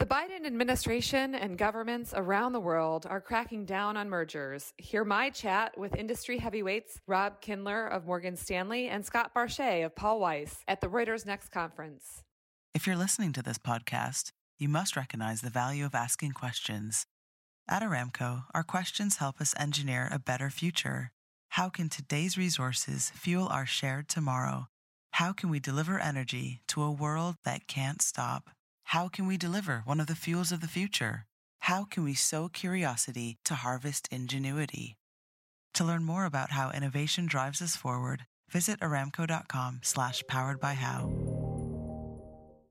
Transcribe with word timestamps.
The 0.00 0.06
Biden 0.06 0.46
administration 0.46 1.34
and 1.34 1.58
governments 1.58 2.14
around 2.16 2.54
the 2.54 2.60
world 2.60 3.04
are 3.04 3.20
cracking 3.20 3.66
down 3.66 3.98
on 3.98 4.08
mergers. 4.08 4.72
Hear 4.78 5.04
my 5.04 5.28
chat 5.28 5.76
with 5.76 5.94
industry 5.94 6.38
heavyweights 6.38 6.98
Rob 7.06 7.42
Kindler 7.42 7.86
of 7.86 8.06
Morgan 8.06 8.34
Stanley 8.34 8.88
and 8.88 9.04
Scott 9.04 9.34
Barshay 9.34 9.84
of 9.84 9.94
Paul 9.94 10.18
Weiss 10.18 10.64
at 10.66 10.80
the 10.80 10.86
Reuters 10.86 11.26
Next 11.26 11.50
conference. 11.50 12.22
If 12.72 12.86
you're 12.86 12.96
listening 12.96 13.34
to 13.34 13.42
this 13.42 13.58
podcast, 13.58 14.32
you 14.56 14.70
must 14.70 14.96
recognize 14.96 15.42
the 15.42 15.50
value 15.50 15.84
of 15.84 15.94
asking 15.94 16.32
questions. 16.32 17.04
At 17.68 17.82
Aramco, 17.82 18.44
our 18.54 18.62
questions 18.62 19.18
help 19.18 19.38
us 19.38 19.54
engineer 19.58 20.08
a 20.10 20.18
better 20.18 20.48
future. 20.48 21.10
How 21.50 21.68
can 21.68 21.90
today's 21.90 22.38
resources 22.38 23.10
fuel 23.14 23.48
our 23.48 23.66
shared 23.66 24.08
tomorrow? 24.08 24.68
How 25.10 25.34
can 25.34 25.50
we 25.50 25.60
deliver 25.60 25.98
energy 25.98 26.62
to 26.68 26.80
a 26.82 26.90
world 26.90 27.36
that 27.44 27.66
can't 27.66 28.00
stop? 28.00 28.48
How 28.90 29.06
can 29.06 29.28
we 29.28 29.36
deliver 29.36 29.82
one 29.84 30.00
of 30.00 30.08
the 30.08 30.16
fuels 30.16 30.50
of 30.50 30.60
the 30.60 30.66
future? 30.66 31.26
How 31.60 31.84
can 31.84 32.02
we 32.02 32.12
sow 32.12 32.48
curiosity 32.48 33.38
to 33.44 33.54
harvest 33.54 34.08
ingenuity? 34.10 34.96
To 35.74 35.84
learn 35.84 36.02
more 36.02 36.24
about 36.24 36.50
how 36.50 36.72
innovation 36.72 37.26
drives 37.26 37.62
us 37.62 37.76
forward, 37.76 38.26
visit 38.50 38.80
aramco.com 38.80 39.78
slash 39.84 40.24
powered 40.26 40.58
by 40.58 40.74
how. 40.74 41.39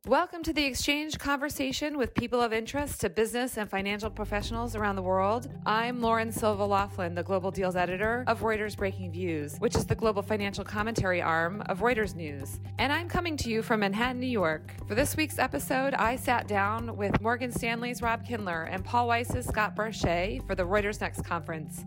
Welcome 0.08 0.44
to 0.44 0.54
the 0.54 0.64
exchange 0.64 1.20
conversation 1.20 1.98
with 1.98 2.14
people 2.14 2.42
of 2.42 2.54
interest 2.54 3.02
to 3.02 3.10
business 3.10 3.58
and 3.58 3.70
financial 3.70 4.10
professionals 4.10 4.74
around 4.74 4.96
the 4.96 5.02
world. 5.02 5.50
I'm 5.66 6.00
Lauren 6.00 6.32
Silva 6.32 6.66
Laughlin, 6.66 7.16
the 7.16 7.22
Global 7.22 7.52
Deals 7.52 7.76
Editor 7.76 8.24
of 8.26 8.40
Reuters 8.40 8.78
Breakingviews, 8.78 9.60
which 9.60 9.76
is 9.76 9.86
the 9.86 9.96
global 9.96 10.22
financial 10.22 10.64
commentary 10.64 11.22
arm 11.22 11.62
of 11.66 11.80
Reuters 11.80 12.16
News. 12.16 12.62
And 12.78 12.94
I'm 12.94 13.10
coming 13.10 13.36
to 13.38 13.50
you 13.50 13.62
from 13.62 13.82
Manhattan, 13.82 14.22
New 14.22 14.28
York. 14.28 14.72
For 14.88 14.96
this 14.96 15.18
week's 15.18 15.38
episode, 15.38 15.94
I 15.94 16.16
sat 16.16 16.48
down 16.48 16.96
with 16.96 17.20
Morgan 17.20 17.52
Stanley's 17.52 18.02
Rob 18.02 18.26
Kindler 18.26 18.64
and 18.64 18.86
Paul 18.86 19.10
Weiss's 19.10 19.48
Scott 19.48 19.76
Barshay 19.76 20.48
for 20.48 20.56
the 20.56 20.64
Reuters 20.64 21.02
Next 21.02 21.26
conference. 21.26 21.84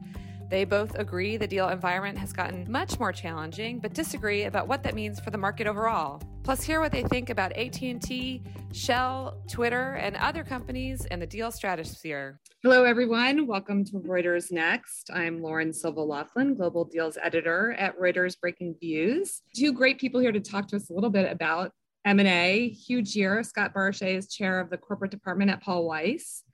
They 0.53 0.67
both 0.67 0.99
agree 0.99 1.39
the 1.39 1.47
deal 1.47 1.71
environment 1.71 2.19
has 2.19 2.31
gotten 2.31 2.71
much 2.71 2.99
more 3.01 3.11
challenging, 3.11 3.79
but 3.79 3.95
disagree 3.95 4.43
about 4.43 4.69
what 4.69 4.83
that 4.83 4.95
means 4.95 5.19
for 5.19 5.31
the 5.31 5.39
market 5.39 5.67
overall. 5.67 6.21
Plus, 6.43 6.63
hear 6.63 6.79
what 6.79 6.93
they 6.93 7.05
think 7.05 7.31
about 7.31 7.53
AT&T, 7.53 8.43
Shell, 8.71 9.43
Twitter, 9.51 9.95
and 9.95 10.15
other 10.17 10.45
companies 10.45 11.07
in 11.07 11.21
the 11.21 11.27
deal 11.27 11.51
stratosphere. 11.51 12.39
Hello, 12.63 12.85
everyone. 12.85 13.47
Welcome 13.47 13.83
to 13.87 13.93
Reuters 14.01 14.53
Next. 14.53 15.09
I'm 15.11 15.41
Lauren 15.41 15.73
Silva 15.73 16.03
Laughlin, 16.03 16.55
Global 16.55 16.85
Deals 16.85 17.17
Editor 17.23 17.73
at 17.79 17.99
Reuters 17.99 18.37
Breakingviews. 18.37 19.41
Two 19.57 19.73
great 19.73 19.99
people 19.99 20.21
here 20.21 20.33
to 20.33 20.41
talk 20.41 20.69
to 20.69 20.77
us 20.77 20.91
a 20.91 20.93
little 20.93 21.09
bit 21.09 21.33
about 21.33 21.73
M&A. 22.05 22.69
Huge 22.69 23.17
year. 23.17 23.43
Scott 23.43 23.73
Barshay 23.73 24.19
is 24.19 24.29
chair 24.29 24.61
of 24.61 24.69
the 24.69 24.77
corporate 24.77 25.13
department 25.13 25.51
at 25.51 25.63
Paul 25.63 25.87
Weiss. 25.87 26.45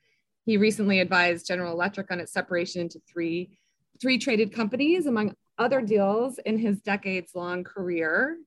He 0.47 0.57
recently 0.57 1.01
advised 1.01 1.49
General 1.49 1.73
Electric 1.73 2.13
on 2.13 2.21
its 2.21 2.33
separation 2.33 2.81
into 2.83 3.01
three 3.13 3.59
three 4.01 4.19
traded 4.19 4.53
companies, 4.53 5.07
among 5.07 5.35
other 5.59 5.81
deals 5.81 6.39
in 6.39 6.59
his 6.59 6.81
decades 6.81 7.33
long 7.35 7.65
career. 7.65 8.39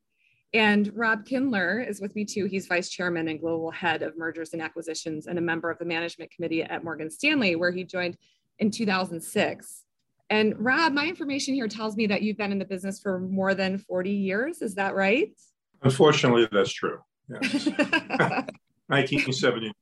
And 0.53 0.91
Rob 0.95 1.25
Kindler 1.25 1.79
is 1.79 2.01
with 2.01 2.16
me 2.16 2.25
too. 2.25 2.45
He's 2.45 2.67
vice 2.67 2.89
chairman 2.89 3.29
and 3.29 3.39
global 3.39 3.72
head 3.72 4.01
of 4.01 4.17
mergers 4.17 4.53
and 4.53 4.62
acquisitions 4.62 5.28
and 5.28 5.38
a 5.38 5.41
member 5.41 5.69
of 5.69 5.79
the 5.79 5.85
management 5.85 6.31
committee 6.31 6.63
at 6.63 6.84
Morgan 6.84 7.09
Stanley, 7.09 7.56
where 7.56 7.72
he 7.72 7.84
joined 7.84 8.17
in 8.59 8.69
2006. 8.69 9.84
And 10.29 10.56
Rob, 10.57 10.94
my 10.94 11.07
information 11.07 11.53
here 11.53 11.68
tells 11.68 11.95
me 11.95 12.07
that 12.07 12.22
you've 12.22 12.38
been 12.38 12.51
in 12.51 12.59
the 12.59 12.66
business 12.66 13.00
for 13.00 13.19
more 13.19 13.53
than 13.53 13.78
40 13.78 14.12
years. 14.12 14.62
Is 14.62 14.75
that 14.75 14.95
right? 14.95 15.31
Unfortunately, 15.83 16.47
that's 16.51 16.72
true. 16.72 17.00
Yes. 17.29 17.66
1979. 18.88 19.73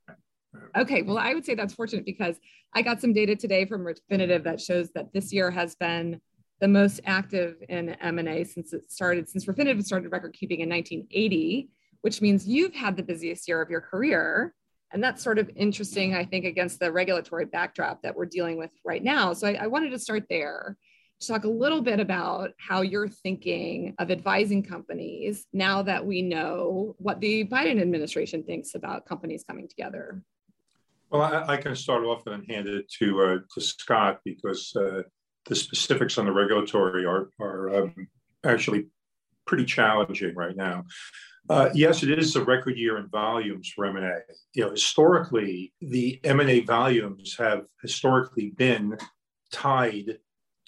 Okay, 0.75 1.02
well, 1.02 1.18
I 1.18 1.34
would 1.34 1.46
say 1.46 1.56
that's 1.56 1.74
fortunate 1.74 2.06
because 2.06 2.38
I 2.74 2.81
got 2.81 3.02
some 3.02 3.13
data 3.13 3.35
today 3.35 3.66
from 3.66 3.85
Refinitiv 3.85 4.44
that 4.44 4.62
shows 4.62 4.91
that 4.94 5.13
this 5.13 5.34
year 5.34 5.50
has 5.52 5.75
been 5.75 6.22
the 6.59 6.68
most 6.68 7.00
active 7.06 7.56
in 7.69 7.90
M&A 7.90 8.44
since 8.44 8.74
it 8.74 8.91
started, 8.91 9.30
since 9.30 9.46
Refinitiv 9.46 9.84
started 9.84 10.12
record 10.12 10.34
keeping 10.34 10.59
in 10.59 10.69
1980, 10.69 11.69
which 12.02 12.22
means 12.22 12.47
you've 12.47 12.74
had 12.74 12.97
the 12.97 13.03
busiest 13.03 13.47
year 13.47 13.62
of 13.62 13.69
your 13.69 13.81
career. 13.81 14.53
And 14.91 15.03
that's 15.03 15.24
sort 15.24 15.40
of 15.40 15.50
interesting, 15.56 16.16
I 16.16 16.25
think, 16.25 16.46
against 16.46 16.80
the 16.80 16.91
regulatory 16.91 17.46
backdrop 17.46 18.01
that 18.01 18.16
we're 18.16 18.25
dealing 18.25 18.57
with 18.57 18.72
right 18.84 19.03
now. 19.03 19.34
So 19.34 19.47
I, 19.47 19.53
I 19.53 19.68
wanted 19.68 19.91
to 19.91 20.00
start 20.00 20.25
there 20.30 20.78
to 21.19 21.28
talk 21.28 21.44
a 21.44 21.50
little 21.50 21.81
bit 21.81 22.00
about 22.00 22.51
how 22.57 22.81
you're 22.81 23.09
thinking 23.09 23.94
of 24.00 24.09
advising 24.09 24.63
companies 24.63 25.46
now 25.53 25.81
that 25.84 26.06
we 26.06 26.22
know 26.22 26.96
what 26.97 27.19
the 27.19 27.46
Biden 27.46 27.81
administration 27.81 28.44
thinks 28.44 28.74
about 28.74 29.06
companies 29.06 29.44
coming 29.47 29.68
together. 29.68 30.24
Well, 31.09 31.22
I, 31.22 31.53
I, 31.53 31.58
can 31.58 31.75
start 31.75 32.03
off 32.03 32.28
and 32.28 32.46
hand 32.50 32.68
it 32.68 32.90
to 33.00 33.22
uh, 33.22 33.38
to 33.53 33.62
Scott 33.62 34.20
because 34.24 34.75
uh, 34.75 35.02
the 35.46 35.56
specifics 35.56 36.18
on 36.18 36.25
the 36.25 36.31
regulatory 36.31 37.06
are 37.06 37.30
are 37.40 37.84
um, 37.84 38.08
actually 38.46 38.88
pretty 39.48 39.66
challenging 39.66 40.36
right 40.36 40.56
now. 40.56 40.86
Uh, 41.50 41.69
yes, 41.74 42.03
it 42.03 42.19
is 42.19 42.36
a 42.36 42.44
record 42.44 42.78
year 42.78 42.98
in 42.98 43.08
volumes 43.08 43.72
for 43.75 43.86
M&A. 43.86 44.19
You 44.53 44.66
know, 44.66 44.69
historically, 44.69 45.74
the 45.81 46.19
M&A 46.24 46.59
volumes 46.59 47.36
have 47.40 47.64
historically 47.81 48.52
been 48.52 48.96
tied 49.52 50.19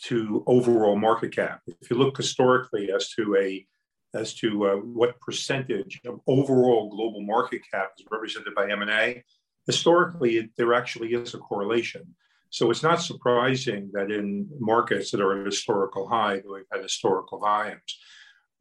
to 0.06 0.44
overall 0.48 0.96
market 0.96 1.36
cap. 1.36 1.62
If 1.68 1.92
you 1.92 1.98
look 1.98 2.18
historically 2.18 2.92
as 2.92 3.10
to 3.10 3.36
a 3.36 3.66
as 4.14 4.34
to 4.34 4.66
uh, 4.66 4.76
what 4.76 5.20
percentage 5.22 6.02
of 6.06 6.20
overall 6.28 6.90
global 6.90 7.22
market 7.22 7.62
cap 7.72 7.92
is 7.98 8.06
represented 8.12 8.54
by 8.54 8.70
M&A, 8.70 9.24
historically, 9.72 10.34
there 10.58 10.74
actually 10.74 11.12
is 11.14 11.34
a 11.34 11.38
correlation. 11.50 12.04
So 12.58 12.70
it's 12.72 12.84
not 12.90 13.02
surprising 13.02 13.84
that 13.94 14.12
in 14.12 14.48
markets 14.60 15.08
that 15.10 15.22
are 15.22 15.40
at 15.40 15.46
historical 15.46 16.06
high, 16.16 16.36
that 16.36 16.54
we've 16.54 16.74
had 16.74 16.84
historical 16.84 17.40
volumes. 17.40 17.92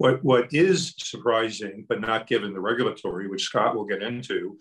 What, 0.03 0.16
what 0.31 0.44
is 0.53 0.94
surprising, 0.98 1.76
but 1.88 2.00
not 2.00 2.28
given 2.32 2.53
the 2.53 2.66
regulatory, 2.72 3.26
which 3.28 3.48
Scott 3.50 3.75
will 3.75 3.84
get 3.93 4.03
into, 4.03 4.56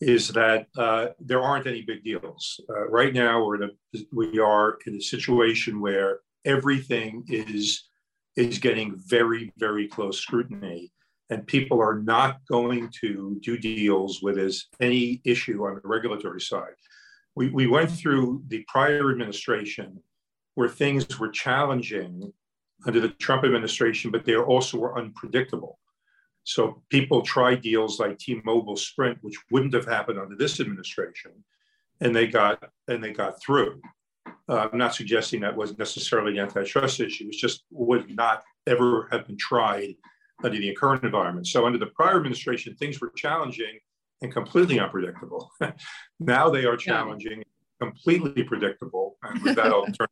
is 0.00 0.28
that 0.28 0.66
uh, 0.78 1.08
there 1.20 1.42
aren't 1.42 1.66
any 1.66 1.82
big 1.82 2.02
deals. 2.02 2.42
Uh, 2.70 2.88
right 2.88 3.12
now, 3.12 3.44
we're 3.44 3.62
in 3.62 3.70
a, 3.70 3.98
we 4.20 4.38
are 4.38 4.78
in 4.86 4.94
a 4.96 5.00
situation 5.14 5.80
where 5.86 6.20
everything 6.46 7.22
is, 7.28 7.64
is 8.34 8.58
getting 8.58 8.88
very, 8.96 9.52
very 9.58 9.86
close 9.86 10.18
scrutiny 10.18 10.90
and 11.30 11.46
people 11.46 11.80
are 11.80 12.00
not 12.00 12.40
going 12.50 12.90
to 13.00 13.38
do 13.42 13.56
deals 13.56 14.20
with 14.20 14.36
as 14.36 14.66
any 14.80 15.22
issue 15.24 15.64
on 15.64 15.76
the 15.76 15.88
regulatory 15.88 16.40
side. 16.40 16.74
We, 17.36 17.48
we 17.50 17.68
went 17.68 17.90
through 17.90 18.42
the 18.48 18.64
prior 18.66 19.10
administration 19.10 20.02
where 20.56 20.68
things 20.68 21.18
were 21.18 21.28
challenging 21.28 22.32
under 22.86 23.00
the 23.00 23.10
Trump 23.10 23.44
administration, 23.44 24.10
but 24.10 24.24
they 24.24 24.36
also 24.36 24.78
were 24.78 24.98
unpredictable. 24.98 25.78
So 26.44 26.82
people 26.90 27.22
tried 27.22 27.62
deals 27.62 28.00
like 28.00 28.18
T-Mobile 28.18 28.76
Sprint, 28.76 29.18
which 29.20 29.36
wouldn't 29.50 29.74
have 29.74 29.86
happened 29.86 30.18
under 30.18 30.34
this 30.34 30.58
administration, 30.58 31.32
and 32.00 32.16
they 32.16 32.26
got 32.26 32.70
and 32.88 33.04
they 33.04 33.12
got 33.12 33.40
through. 33.40 33.80
Uh, 34.48 34.68
I'm 34.72 34.78
not 34.78 34.94
suggesting 34.94 35.40
that 35.40 35.56
was 35.56 35.78
necessarily 35.78 36.38
an 36.38 36.46
antitrust 36.46 36.98
issue. 36.98 37.28
It 37.28 37.36
just 37.36 37.64
would 37.70 38.14
not 38.16 38.42
ever 38.66 39.06
have 39.12 39.26
been 39.26 39.36
tried 39.36 39.94
under 40.44 40.58
the 40.58 40.74
current 40.74 41.04
environment. 41.04 41.46
So 41.46 41.66
under 41.66 41.78
the 41.78 41.86
prior 41.86 42.16
administration, 42.16 42.74
things 42.76 43.00
were 43.00 43.12
challenging 43.16 43.78
and 44.22 44.32
completely 44.32 44.78
unpredictable. 44.78 45.50
now 46.20 46.50
they 46.50 46.64
are 46.64 46.76
challenging, 46.76 47.38
yeah. 47.38 47.86
completely 47.86 48.42
predictable. 48.42 49.16
And 49.22 49.42
with 49.42 49.56
that, 49.56 49.66
I'll 49.66 49.86
turn 49.86 50.08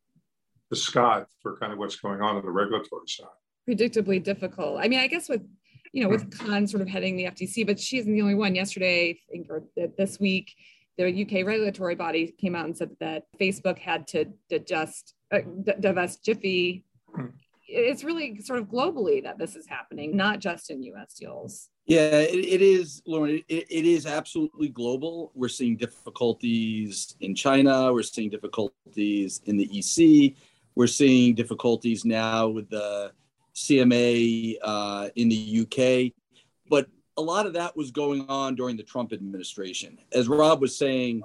to 0.71 0.77
Scott 0.77 1.27
for 1.43 1.57
kind 1.57 1.73
of 1.73 1.79
what's 1.79 1.97
going 1.97 2.21
on 2.21 2.37
on 2.37 2.43
the 2.43 2.51
regulatory 2.51 3.07
side. 3.07 3.27
predictably 3.69 4.23
difficult. 4.23 4.79
I 4.81 4.89
mean, 4.89 5.01
I 5.01 5.07
guess 5.07 5.29
with 5.29 5.43
you 5.93 6.03
know 6.03 6.11
with 6.11 6.37
Khan 6.39 6.67
sort 6.67 6.83
of 6.83 6.89
heading 6.89 7.17
the 7.17 7.25
FTC, 7.25 7.67
but 7.67 7.81
she 7.81 7.99
isn't 7.99 8.13
the 8.13 8.23
only 8.23 8.35
one. 8.35 8.55
Yesterday, 8.55 9.11
I 9.11 9.33
think, 9.33 9.47
or 9.51 9.63
this 9.97 10.21
week, 10.21 10.55
the 10.99 11.23
UK 11.23 11.47
regulatory 11.47 11.95
body 11.95 12.35
came 12.39 12.55
out 12.55 12.67
and 12.67 12.77
said 12.77 12.91
that 13.01 13.25
Facebook 13.41 13.79
had 13.79 14.07
to 14.09 14.27
adjust, 14.51 15.15
uh, 15.33 15.41
divest 15.81 16.25
Giphy. 16.25 16.85
It's 17.69 18.03
really 18.03 18.41
sort 18.41 18.61
of 18.61 18.67
globally 18.67 19.23
that 19.23 19.39
this 19.39 19.55
is 19.55 19.67
happening, 19.67 20.17
not 20.17 20.41
just 20.41 20.71
in 20.71 20.83
US 20.83 21.15
deals. 21.15 21.69
Yeah, 21.87 22.21
it, 22.21 22.45
it 22.45 22.63
is, 22.63 23.03
Lauren. 23.07 23.43
It, 23.49 23.67
it 23.71 23.85
is 23.85 24.07
absolutely 24.07 24.69
global. 24.69 25.33
We're 25.35 25.49
seeing 25.49 25.77
difficulties 25.77 27.15
in 27.21 27.35
China. 27.35 27.93
We're 27.93 28.03
seeing 28.03 28.31
difficulties 28.31 29.41
in 29.45 29.57
the 29.57 29.69
EC. 29.79 30.35
We're 30.75 30.87
seeing 30.87 31.35
difficulties 31.35 32.05
now 32.05 32.49
with 32.49 32.71
the 32.71 33.13
CMA 33.55 34.57
uh, 34.63 35.09
in 35.17 35.29
the 35.29 35.61
UK. 35.63 36.13
But 36.71 36.89
a 37.17 37.23
lot 37.23 37.47
of 37.47 37.53
that 37.55 37.77
was 37.77 37.91
going 37.91 38.27
on 38.29 38.55
during 38.55 38.77
the 38.77 38.83
Trump 38.83 39.13
administration. 39.13 39.99
As 40.13 40.29
Rob 40.29 40.61
was 40.61 40.77
saying, 40.77 41.23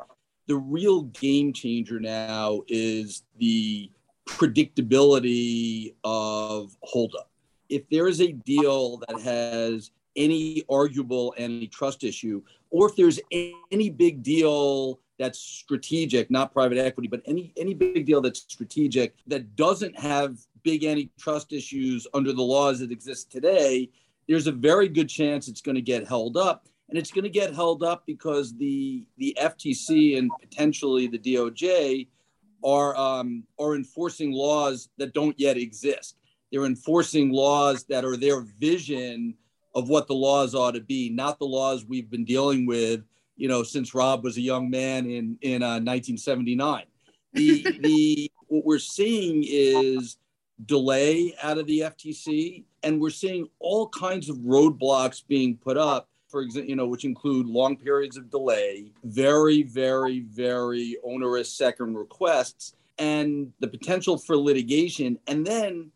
the 0.48 0.56
real 0.58 1.04
game 1.04 1.54
changer 1.54 2.00
now 2.00 2.62
is 2.68 3.24
the 3.38 3.92
predictability 4.28 5.94
of 6.04 6.76
holdup. 6.82 7.30
If 7.70 7.88
there 7.90 8.08
is 8.08 8.22
a 8.22 8.32
deal 8.32 8.98
that 9.08 9.20
has 9.22 9.92
any 10.16 10.64
arguable 10.70 11.34
antitrust 11.38 12.04
issue, 12.04 12.42
or 12.70 12.90
if 12.90 12.96
there's 12.96 13.20
any 13.72 13.90
big 13.90 14.24
deal 14.24 15.00
that's 15.20 15.40
strategic, 15.40 16.30
not 16.32 16.52
private 16.52 16.78
equity, 16.78 17.08
but 17.08 17.22
any 17.26 17.54
any 17.58 17.74
big 17.74 18.06
deal 18.06 18.22
that's 18.22 18.40
strategic 18.48 19.16
that 19.28 19.56
doesn't 19.56 19.98
have 19.98 20.38
big 20.64 20.84
antitrust 20.84 21.54
issues 21.54 22.08
under 22.14 22.34
the 22.34 22.42
laws 22.42 22.80
that 22.80 22.92
exist 22.92 23.32
today, 23.32 23.90
there's 24.28 24.48
a 24.48 24.52
very 24.52 24.88
good 24.88 25.10
chance 25.10 25.48
it's 25.48 25.62
going 25.62 25.76
to 25.76 25.82
get 25.82 26.08
held 26.08 26.38
up. 26.38 26.68
And 26.90 26.98
it's 26.98 27.12
going 27.12 27.24
to 27.24 27.30
get 27.30 27.56
held 27.56 27.82
up 27.84 28.04
because 28.06 28.56
the 28.58 29.04
the 29.18 29.36
FTC 29.42 30.18
and 30.18 30.32
potentially 30.40 31.08
the 31.08 31.18
DOJ 31.18 32.08
are 32.64 32.96
um, 32.96 33.44
are 33.60 33.76
enforcing 33.76 34.32
laws 34.32 34.90
that 34.98 35.14
don't 35.14 35.40
yet 35.40 35.58
exist. 35.58 36.18
They're 36.52 36.66
enforcing 36.66 37.32
laws 37.32 37.84
that 37.86 38.06
are 38.06 38.18
their 38.18 38.42
vision 38.42 39.36
of 39.76 39.90
what 39.90 40.08
the 40.08 40.14
laws 40.14 40.54
ought 40.54 40.76
to 40.76 40.82
be, 40.82 41.10
not 41.10 41.40
the 41.40 41.46
laws 41.46 41.86
we've 41.86 42.10
been 42.10 42.26
dealing 42.26 42.66
with, 42.66 43.04
you 43.36 43.48
know, 43.48 43.64
since 43.64 43.96
Rob 43.96 44.24
was 44.24 44.38
a 44.38 44.42
young 44.42 44.70
man 44.70 45.06
in 45.06 45.38
in 45.42 45.64
uh, 45.64 45.80
1979. 45.82 46.86
The 47.34 47.80
the 47.82 48.32
what 48.48 48.66
we're 48.66 48.80
seeing 48.80 49.44
is 49.48 50.18
delay 50.66 51.36
out 51.42 51.58
of 51.58 51.66
the 51.66 51.80
FTC, 51.80 52.64
and 52.84 53.02
we're 53.02 53.10
seeing 53.10 53.48
all 53.60 53.90
kinds 53.90 54.30
of 54.30 54.38
roadblocks 54.38 55.26
being 55.28 55.58
put 55.58 55.78
up. 55.78 56.10
For 56.34 56.42
example, 56.42 56.68
you 56.68 56.76
know, 56.76 56.88
which 56.88 57.06
include 57.06 57.46
long 57.46 57.78
periods 57.78 58.18
of 58.18 58.32
delay, 58.32 58.92
very, 59.04 59.62
very, 59.62 60.22
very 60.22 60.98
onerous 61.04 61.54
second 61.54 61.96
requests, 61.96 62.74
and 62.98 63.54
the 63.60 63.68
potential 63.68 64.18
for 64.18 64.36
litigation. 64.36 65.20
And 65.28 65.46
then 65.46 65.92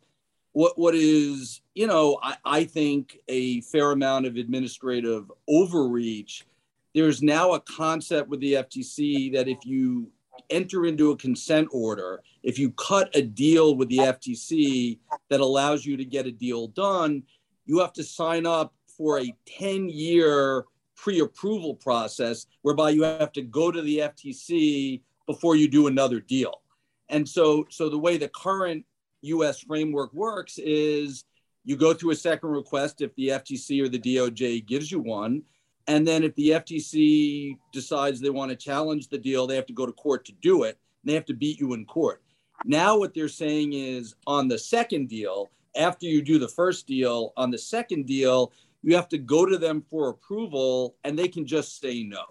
what 0.52 0.78
what 0.78 0.94
is, 0.94 1.60
you 1.74 1.88
know, 1.88 2.20
I, 2.22 2.36
I 2.44 2.64
think 2.64 3.18
a 3.26 3.62
fair 3.62 3.90
amount 3.90 4.26
of 4.26 4.36
administrative 4.36 5.28
overreach. 5.48 6.46
There's 6.94 7.20
now 7.20 7.54
a 7.54 7.60
concept 7.60 8.28
with 8.28 8.38
the 8.38 8.52
FTC 8.52 9.32
that 9.32 9.48
if 9.48 9.66
you 9.66 10.08
enter 10.50 10.86
into 10.86 11.10
a 11.10 11.16
consent 11.16 11.66
order, 11.72 12.22
if 12.44 12.60
you 12.60 12.70
cut 12.70 13.10
a 13.16 13.22
deal 13.22 13.74
with 13.74 13.88
the 13.88 13.98
FTC 13.98 15.00
that 15.30 15.40
allows 15.40 15.84
you 15.84 15.96
to 15.96 16.04
get 16.04 16.26
a 16.26 16.30
deal 16.30 16.68
done, 16.68 17.24
you 17.66 17.80
have 17.80 17.92
to 17.94 18.04
sign 18.04 18.46
up 18.46 18.72
for 18.98 19.20
a 19.20 19.34
10 19.46 19.88
year 19.88 20.64
pre 20.96 21.20
approval 21.20 21.74
process 21.76 22.46
whereby 22.62 22.90
you 22.90 23.04
have 23.04 23.32
to 23.32 23.42
go 23.42 23.70
to 23.70 23.80
the 23.80 23.98
FTC 23.98 25.00
before 25.26 25.56
you 25.56 25.68
do 25.68 25.86
another 25.86 26.20
deal. 26.20 26.60
And 27.08 27.26
so, 27.26 27.64
so 27.70 27.88
the 27.88 27.98
way 27.98 28.18
the 28.18 28.28
current 28.28 28.84
US 29.22 29.60
framework 29.60 30.12
works 30.12 30.58
is 30.58 31.24
you 31.64 31.76
go 31.76 31.94
through 31.94 32.10
a 32.10 32.16
second 32.16 32.50
request 32.50 33.00
if 33.00 33.14
the 33.14 33.28
FTC 33.28 33.82
or 33.82 33.88
the 33.88 33.98
DOJ 33.98 34.66
gives 34.66 34.90
you 34.90 35.00
one. 35.00 35.42
And 35.86 36.06
then 36.06 36.22
if 36.22 36.34
the 36.34 36.50
FTC 36.50 37.56
decides 37.72 38.20
they 38.20 38.30
want 38.30 38.50
to 38.50 38.56
challenge 38.56 39.08
the 39.08 39.18
deal, 39.18 39.46
they 39.46 39.56
have 39.56 39.66
to 39.66 39.72
go 39.72 39.86
to 39.86 39.92
court 39.92 40.24
to 40.26 40.32
do 40.42 40.64
it. 40.64 40.78
And 41.02 41.10
they 41.10 41.14
have 41.14 41.24
to 41.26 41.34
beat 41.34 41.60
you 41.60 41.74
in 41.74 41.86
court. 41.86 42.22
Now, 42.64 42.98
what 42.98 43.14
they're 43.14 43.28
saying 43.28 43.72
is 43.72 44.14
on 44.26 44.48
the 44.48 44.58
second 44.58 45.08
deal, 45.08 45.48
after 45.76 46.06
you 46.06 46.22
do 46.22 46.38
the 46.38 46.48
first 46.48 46.86
deal, 46.86 47.32
on 47.36 47.50
the 47.50 47.58
second 47.58 48.06
deal, 48.06 48.52
you 48.82 48.94
have 48.96 49.08
to 49.08 49.18
go 49.18 49.44
to 49.44 49.58
them 49.58 49.82
for 49.90 50.08
approval 50.08 50.96
and 51.04 51.18
they 51.18 51.28
can 51.28 51.46
just 51.46 51.80
say 51.80 52.02
no. 52.02 52.24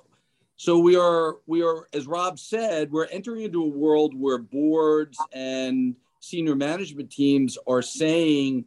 So 0.55 0.79
we 0.79 0.95
are, 0.95 1.37
we 1.45 1.61
are, 1.61 1.87
as 1.93 2.07
Rob 2.07 2.39
said, 2.39 2.91
we're 2.91 3.05
entering 3.05 3.43
into 3.43 3.63
a 3.63 3.67
world 3.67 4.13
where 4.17 4.39
boards 4.39 5.17
and 5.31 5.95
senior 6.19 6.55
management 6.55 7.11
teams 7.11 7.57
are 7.67 7.81
saying 7.81 8.65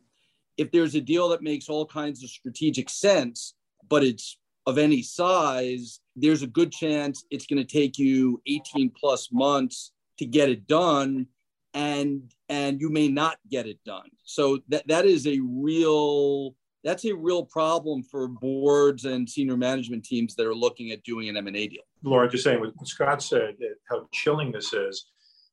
if 0.57 0.71
there's 0.71 0.95
a 0.95 1.01
deal 1.01 1.31
that 1.31 1.43
makes 1.43 1.69
all 1.69 1.87
kinds 1.87 2.23
of 2.23 2.31
strategic 2.31 2.91
sense, 2.91 3.55
but 3.89 4.05
it's 4.05 4.39
of 4.67 4.79
any 4.79 5.03
size, 5.03 6.01
there's 6.15 6.43
a 6.43 6.47
good 6.47 6.71
chance 6.71 7.25
it's 7.31 7.47
going 7.47 7.65
to 7.65 7.65
take 7.65 7.99
you 7.99 8.41
18 8.47 8.93
plus 8.99 9.31
months 9.33 9.93
to 10.19 10.27
get 10.27 10.49
it 10.49 10.67
done 10.67 11.27
and 11.73 12.35
and 12.49 12.81
you 12.81 12.91
may 12.91 13.09
not 13.09 13.39
get 13.49 13.67
it 13.67 13.79
done. 13.85 14.11
So 14.25 14.59
that 14.69 14.87
that 14.89 15.07
is 15.07 15.27
a 15.27 15.41
real 15.41 16.55
that's 16.83 17.05
a 17.05 17.15
real 17.15 17.45
problem 17.45 18.03
for 18.03 18.29
boards 18.29 19.05
and 19.05 19.29
senior 19.29 19.57
management 19.57 20.05
teams 20.05 20.35
that 20.35 20.47
are 20.47 20.55
looking 20.55 20.93
at 20.93 21.03
doing 21.03 21.29
an 21.29 21.37
M&A 21.37 21.67
deal. 21.69 21.83
Laura, 22.03 22.29
just 22.29 22.45
saying 22.45 22.61
what 22.61 22.73
Scott 22.87 23.23
said, 23.23 23.57
how 23.89 24.09
chilling 24.13 24.53
this 24.53 24.73
is. 24.73 25.07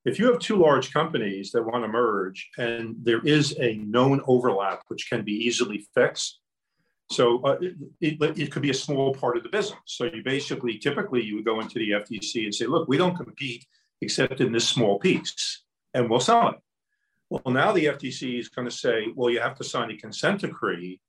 If 0.06 0.19
you 0.19 0.31
have 0.31 0.39
two 0.39 0.56
large 0.56 0.94
companies 0.94 1.51
that 1.51 1.63
want 1.63 1.83
to 1.83 1.89
merge 1.89 2.50
and 2.57 2.95
there 3.03 3.19
is 3.25 3.57
a 3.59 3.75
known 3.75 4.21
overlap 4.25 4.83
which 4.88 5.09
can 5.09 5.24
be 5.24 5.33
easily 5.33 5.85
fixed, 5.94 6.39
so 7.09 7.41
uh, 7.44 7.57
it, 7.62 7.75
it, 8.01 8.39
it, 8.39 8.51
could 8.51 8.62
be 8.62 8.69
a 8.69 8.73
small 8.73 9.13
part 9.13 9.38
of 9.38 9.44
the 9.44 9.50
business. 9.50 9.80
So 9.85 10.06
you 10.06 10.21
basically, 10.23 10.77
typically, 10.77 11.23
you 11.23 11.35
would 11.35 11.45
go 11.45 11.62
into 11.62 11.80
the 11.80 11.91
FTC 11.91 12.44
and 12.44 12.53
say, 12.53 12.65
"Look, 12.65 12.89
we 12.89 12.97
don't 12.97 13.15
compete 13.15 13.65
except 14.01 14.41
in 14.41 14.51
this 14.51 14.68
small 14.68 15.00
piece, 15.00 15.63
and 15.94 16.09
we'll 16.09 16.19
sell 16.19 16.50
it." 16.50 16.56
Well, 17.30 17.53
now 17.53 17.71
the 17.71 17.85
FTC 17.85 18.39
is 18.39 18.50
going 18.50 18.68
to 18.68 18.75
say, 18.75 19.07
"Well, 19.15 19.30
you 19.31 19.39
have 19.39 19.56
to 19.56 19.63
sign 19.63 19.89
a 19.91 19.97
consent 19.97 20.41
decree 20.41 20.99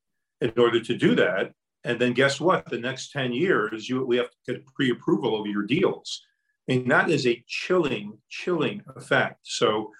in 0.40 0.52
order 0.56 0.80
to 0.80 0.96
do 0.96 1.14
that." 1.14 1.52
And 1.84 2.00
then 2.00 2.12
guess 2.12 2.40
what? 2.40 2.66
The 2.66 2.78
next 2.78 3.12
ten 3.12 3.32
years, 3.32 3.88
you 3.88 4.04
we 4.04 4.16
have 4.16 4.30
to 4.30 4.54
get 4.54 4.66
pre-approval 4.66 5.40
of 5.40 5.46
your 5.46 5.62
deals. 5.62 6.22
I 6.68 6.72
mean, 6.72 6.88
that 6.88 7.08
is 7.08 7.26
a 7.26 7.42
chilling, 7.46 8.18
chilling 8.28 8.82
effect. 8.96 9.40
So 9.44 9.90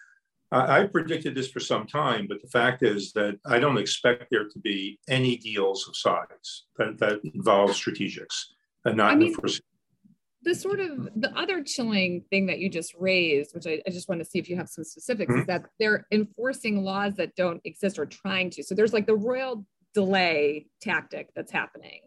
I, 0.51 0.85
predicted 0.85 1.35
this 1.35 1.51
for 1.51 1.61
some 1.61 1.87
time, 1.87 2.27
but 2.27 2.41
the 2.41 2.49
fact 2.49 2.83
is 2.83 3.13
that 3.13 3.39
I 3.45 3.59
don't 3.59 3.77
expect 3.77 4.29
there 4.31 4.49
to 4.49 4.59
be 4.59 4.99
any 5.09 5.37
deals 5.37 5.87
of 5.87 5.97
size 5.97 6.65
that, 6.79 6.99
that 6.99 7.21
involve 7.35 7.71
strategics 7.71 8.45
and 8.85 8.97
not 8.97 9.13
I 9.13 9.17
mean, 9.17 9.33
the 9.33 9.39
first. 9.39 9.61
The 10.43 10.55
sort 10.55 10.81
of 10.81 11.09
the 11.17 11.37
other 11.37 11.63
chilling 11.63 12.25
thing 12.31 12.47
that 12.47 12.61
you 12.61 12.71
just 12.71 12.95
raised, 12.99 13.55
which 13.55 13.67
I, 13.67 13.83
I 13.87 13.91
just 13.91 14.09
want 14.09 14.23
to 14.23 14.25
see 14.25 14.39
if 14.39 14.49
you 14.49 14.57
have 14.57 14.71
some 14.71 14.85
specifics, 14.85 15.31
mm-hmm. 15.31 15.41
is 15.41 15.47
that 15.49 15.67
they're 15.79 16.07
enforcing 16.13 16.83
laws 16.83 17.15
that 17.17 17.35
don't 17.35 17.61
exist 17.65 17.99
or 17.99 18.07
trying 18.07 18.49
to. 18.51 18.63
So 18.63 18.75
there's 18.75 18.95
like 18.95 19.07
the 19.07 19.17
royal 19.17 19.67
delay 19.95 20.67
tactic 20.81 21.31
that's 21.35 21.53
happening. 21.53 22.01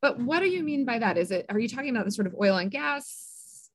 But 0.00 0.18
what 0.18 0.40
do 0.40 0.48
you 0.48 0.62
mean 0.62 0.84
by 0.84 0.98
that? 0.98 1.16
Is 1.16 1.30
it 1.30 1.46
are 1.48 1.58
you 1.58 1.68
talking 1.68 1.90
about 1.90 2.04
the 2.04 2.10
sort 2.10 2.26
of 2.26 2.34
oil 2.40 2.56
and 2.56 2.70
gas 2.70 3.70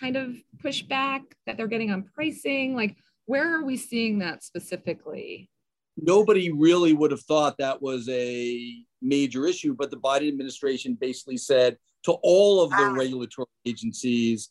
kind 0.00 0.16
of 0.16 0.36
pushback 0.62 1.22
that 1.46 1.56
they're 1.56 1.66
getting 1.66 1.90
on 1.90 2.04
pricing? 2.14 2.74
Like 2.74 2.96
where 3.26 3.54
are 3.54 3.64
we 3.64 3.76
seeing 3.76 4.18
that 4.20 4.42
specifically? 4.42 5.50
Nobody 5.96 6.50
really 6.50 6.94
would 6.94 7.10
have 7.10 7.22
thought 7.22 7.58
that 7.58 7.82
was 7.82 8.08
a 8.08 8.84
major 9.02 9.46
issue, 9.46 9.74
but 9.74 9.90
the 9.90 9.98
Biden 9.98 10.28
administration 10.28 10.96
basically 10.98 11.36
said 11.36 11.76
to 12.04 12.12
all 12.22 12.62
of 12.62 12.70
the 12.70 12.76
ah. 12.76 12.92
regulatory 12.92 13.48
agencies, 13.66 14.50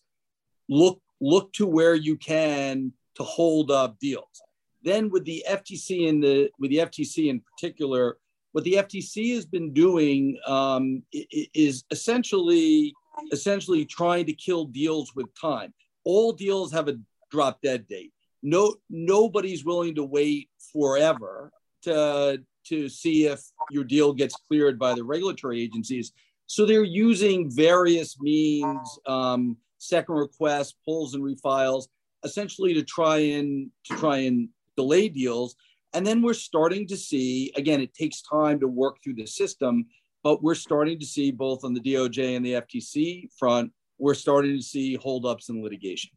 look 0.70 1.02
look 1.20 1.52
to 1.54 1.66
where 1.66 1.96
you 1.96 2.18
can 2.18 2.94
to 3.16 3.24
hold 3.24 3.72
up 3.72 3.98
deals. 4.00 4.42
Then 4.84 5.10
with 5.10 5.26
the 5.26 5.44
FTC 5.50 6.08
and 6.08 6.24
the 6.24 6.50
with 6.60 6.70
the 6.70 6.78
FTC 6.78 7.30
in 7.30 7.42
particular, 7.42 8.18
what 8.58 8.64
the 8.64 8.74
FTC 8.74 9.36
has 9.36 9.46
been 9.46 9.72
doing 9.72 10.38
um, 10.48 11.04
is 11.14 11.84
essentially 11.92 12.94
essentially 13.32 13.86
trying 13.86 14.26
to 14.26 14.34
kill 14.34 14.66
deals 14.66 15.14
with 15.16 15.28
time. 15.40 15.74
All 16.04 16.32
deals 16.34 16.72
have 16.72 16.88
a 16.88 16.98
drop 17.32 17.62
dead 17.62 17.88
date 17.88 18.12
no 18.44 18.76
nobody's 18.90 19.66
willing 19.66 19.96
to 19.96 20.04
wait 20.04 20.50
forever 20.72 21.52
to 21.84 22.42
to 22.66 22.90
see 22.90 23.26
if 23.26 23.42
your 23.72 23.84
deal 23.84 24.14
gets 24.14 24.36
cleared 24.48 24.78
by 24.78 24.94
the 24.94 25.04
regulatory 25.04 25.62
agencies. 25.62 26.12
So 26.48 26.66
they're 26.66 26.84
using 26.84 27.50
various 27.50 28.20
means, 28.20 29.00
um, 29.06 29.58
second 29.78 30.16
requests, 30.16 30.76
pulls 30.86 31.14
and 31.14 31.24
refiles, 31.24 31.88
essentially 32.24 32.74
to 32.74 32.84
try 32.84 33.18
and 33.18 33.70
to 33.86 33.98
try 33.98 34.18
and 34.20 34.50
delay 34.76 35.10
deals. 35.10 35.56
And 35.98 36.06
then 36.06 36.22
we're 36.22 36.36
starting 36.36 36.86
to 36.90 36.96
see, 36.96 37.52
again, 37.56 37.82
it 37.82 37.92
takes 37.92 38.22
time 38.22 38.60
to 38.60 38.68
work 38.68 38.98
through 39.04 39.16
the 39.16 39.26
system, 39.26 39.88
but 40.24 40.44
we're 40.44 40.54
starting 40.54 41.00
to 41.00 41.06
see 41.08 41.32
both 41.32 41.64
on 41.64 41.74
the 41.74 41.80
DOJ 41.80 42.36
and 42.36 42.46
the 42.46 42.54
FTC 42.54 43.30
front, 43.36 43.72
we're 43.98 44.14
starting 44.14 44.56
to 44.56 44.62
see 44.62 44.94
holdups 44.94 45.50
in 45.50 45.64
litigation. 45.64 46.12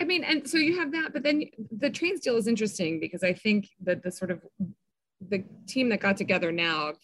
I 0.00 0.04
mean, 0.04 0.24
and 0.24 0.48
so 0.48 0.56
you 0.56 0.78
have 0.78 0.90
that, 0.92 1.12
but 1.12 1.22
then 1.22 1.44
the 1.70 1.90
trains 1.90 2.20
deal 2.20 2.38
is 2.38 2.46
interesting 2.46 2.98
because 2.98 3.22
I 3.22 3.34
think 3.34 3.68
that 3.82 4.02
the 4.02 4.10
sort 4.10 4.30
of 4.30 4.40
the 5.28 5.44
team 5.66 5.90
that 5.90 6.00
got 6.00 6.16
together 6.16 6.50
now, 6.50 6.94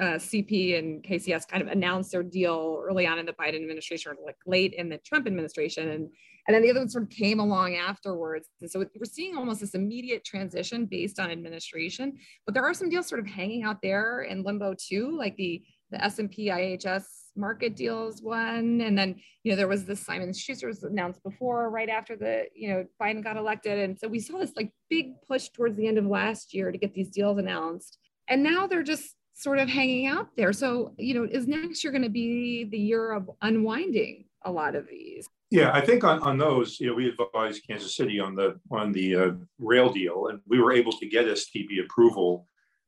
uh, 0.00 0.14
CP 0.14 0.78
and 0.78 1.02
KCS, 1.02 1.48
kind 1.48 1.60
of 1.60 1.68
announced 1.68 2.12
their 2.12 2.22
deal 2.22 2.80
early 2.84 3.04
on 3.04 3.18
in 3.18 3.26
the 3.26 3.32
Biden 3.32 3.56
administration, 3.56 4.12
or 4.12 4.16
like 4.24 4.36
late 4.46 4.74
in 4.74 4.88
the 4.88 4.98
Trump 4.98 5.26
administration, 5.26 5.88
and 5.88 6.08
and 6.48 6.54
then 6.54 6.62
the 6.62 6.70
other 6.70 6.80
one 6.80 6.88
sort 6.88 7.04
of 7.04 7.10
came 7.10 7.40
along 7.40 7.76
afterwards. 7.76 8.48
And 8.62 8.70
so 8.70 8.78
we're 8.78 9.04
seeing 9.04 9.36
almost 9.36 9.60
this 9.60 9.74
immediate 9.74 10.24
transition 10.24 10.86
based 10.86 11.20
on 11.20 11.30
administration, 11.30 12.14
but 12.46 12.54
there 12.54 12.64
are 12.64 12.72
some 12.72 12.88
deals 12.88 13.06
sort 13.06 13.20
of 13.20 13.26
hanging 13.26 13.64
out 13.64 13.82
there 13.82 14.22
in 14.22 14.42
limbo 14.42 14.74
too, 14.74 15.16
like 15.16 15.36
the 15.36 15.62
the 15.90 16.04
S&P 16.04 16.48
IHS 16.48 17.04
Markit 17.38 17.74
deals 17.74 18.22
one, 18.22 18.80
and 18.80 18.98
then 18.98 19.16
you 19.42 19.52
know 19.52 19.56
there 19.56 19.68
was 19.68 19.84
the 19.84 19.96
Simon 19.96 20.32
Schuster 20.32 20.66
was 20.66 20.82
announced 20.82 21.22
before, 21.22 21.70
right 21.70 21.88
after 21.88 22.16
the 22.16 22.44
you 22.54 22.68
know 22.68 22.84
Biden 23.00 23.22
got 23.22 23.36
elected, 23.36 23.78
and 23.78 23.98
so 23.98 24.08
we 24.08 24.18
saw 24.18 24.38
this 24.38 24.52
like 24.56 24.70
big 24.90 25.12
push 25.26 25.48
towards 25.48 25.76
the 25.76 25.86
end 25.86 25.96
of 25.96 26.04
last 26.04 26.52
year 26.52 26.72
to 26.72 26.78
get 26.78 26.94
these 26.94 27.08
deals 27.08 27.38
announced, 27.38 27.98
and 28.28 28.42
now 28.42 28.66
they're 28.66 28.82
just 28.82 29.14
sort 29.34 29.58
of 29.58 29.68
hanging 29.68 30.06
out 30.06 30.28
there. 30.36 30.52
So 30.52 30.94
you 30.98 31.14
know, 31.14 31.24
is 31.24 31.46
next 31.46 31.84
year 31.84 31.92
going 31.92 32.02
to 32.02 32.10
be 32.10 32.64
the 32.64 32.78
year 32.78 33.12
of 33.12 33.30
unwinding 33.40 34.24
a 34.48 34.50
lot 34.50 34.74
of 34.74 34.88
these? 34.88 35.28
Yeah, 35.50 35.70
I 35.72 35.80
think 35.80 36.04
on, 36.04 36.20
on 36.20 36.38
those, 36.38 36.80
you 36.80 36.88
know, 36.88 36.94
we 36.94 37.08
advised 37.08 37.66
Kansas 37.66 37.96
City 37.96 38.18
on 38.20 38.34
the 38.34 38.58
on 38.70 38.92
the 38.92 39.16
uh, 39.16 39.30
rail 39.58 39.90
deal, 39.92 40.28
and 40.28 40.40
we 40.46 40.60
were 40.60 40.72
able 40.72 40.92
to 40.92 41.06
get 41.06 41.26
STB 41.26 41.84
approval 41.84 42.46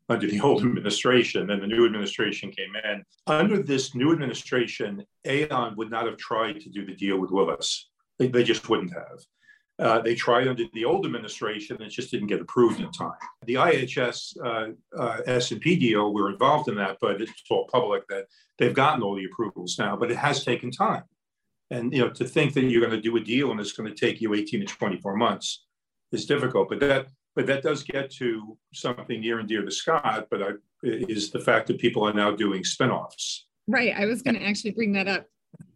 under 0.08 0.26
the 0.26 0.40
old 0.46 0.62
administration, 0.62 1.50
and 1.50 1.62
the 1.62 1.66
new 1.66 1.86
administration 1.86 2.50
came 2.50 2.72
in. 2.84 3.04
Under 3.26 3.62
this 3.62 3.94
new 3.94 4.12
administration, 4.12 5.04
Aon 5.26 5.76
would 5.76 5.90
not 5.90 6.06
have 6.06 6.16
tried 6.16 6.60
to 6.60 6.68
do 6.68 6.84
the 6.84 6.94
deal 6.94 7.18
with 7.18 7.30
Willis. 7.30 7.88
They, 8.18 8.28
they 8.28 8.42
just 8.42 8.68
wouldn't 8.68 8.92
have. 8.92 9.20
Uh, 9.78 9.98
they 10.02 10.14
tried 10.14 10.46
under 10.46 10.64
the 10.74 10.84
old 10.84 11.06
administration, 11.06 11.76
and 11.76 11.86
it 11.86 11.90
just 11.90 12.10
didn't 12.10 12.26
get 12.26 12.42
approved 12.42 12.80
in 12.80 12.90
time. 12.92 13.14
The 13.46 13.54
IHS 13.54 14.36
uh, 14.44 14.72
uh, 14.94 15.20
S&P 15.26 15.76
deal, 15.76 16.12
we're 16.12 16.30
involved 16.30 16.68
in 16.68 16.74
that, 16.74 16.98
but 17.00 17.22
it's 17.22 17.32
all 17.48 17.66
public 17.72 18.06
that 18.08 18.26
they've 18.58 18.74
gotten 18.74 19.02
all 19.02 19.16
the 19.16 19.24
approvals 19.24 19.78
now, 19.78 19.96
but 19.96 20.10
it 20.10 20.18
has 20.18 20.44
taken 20.44 20.70
time. 20.70 21.04
And 21.70 21.92
you 21.92 22.00
know, 22.00 22.10
to 22.10 22.24
think 22.24 22.54
that 22.54 22.64
you're 22.64 22.80
going 22.80 22.92
to 22.92 23.00
do 23.00 23.16
a 23.16 23.20
deal 23.20 23.50
and 23.50 23.60
it's 23.60 23.72
going 23.72 23.88
to 23.88 23.94
take 23.94 24.20
you 24.20 24.34
18 24.34 24.60
to 24.60 24.66
24 24.66 25.16
months 25.16 25.64
is 26.12 26.26
difficult. 26.26 26.68
But 26.68 26.80
that 26.80 27.06
but 27.36 27.46
that 27.46 27.62
does 27.62 27.82
get 27.84 28.10
to 28.14 28.58
something 28.74 29.20
near 29.20 29.38
and 29.38 29.48
dear 29.48 29.64
to 29.64 29.70
Scott, 29.70 30.26
but 30.30 30.42
I, 30.42 30.50
is 30.82 31.30
the 31.30 31.38
fact 31.38 31.68
that 31.68 31.78
people 31.78 32.06
are 32.06 32.12
now 32.12 32.32
doing 32.32 32.62
spinoffs. 32.62 33.42
Right. 33.68 33.94
I 33.96 34.06
was 34.06 34.22
going 34.22 34.34
to 34.34 34.42
actually 34.42 34.72
bring 34.72 34.92
that 34.94 35.06
up. 35.06 35.26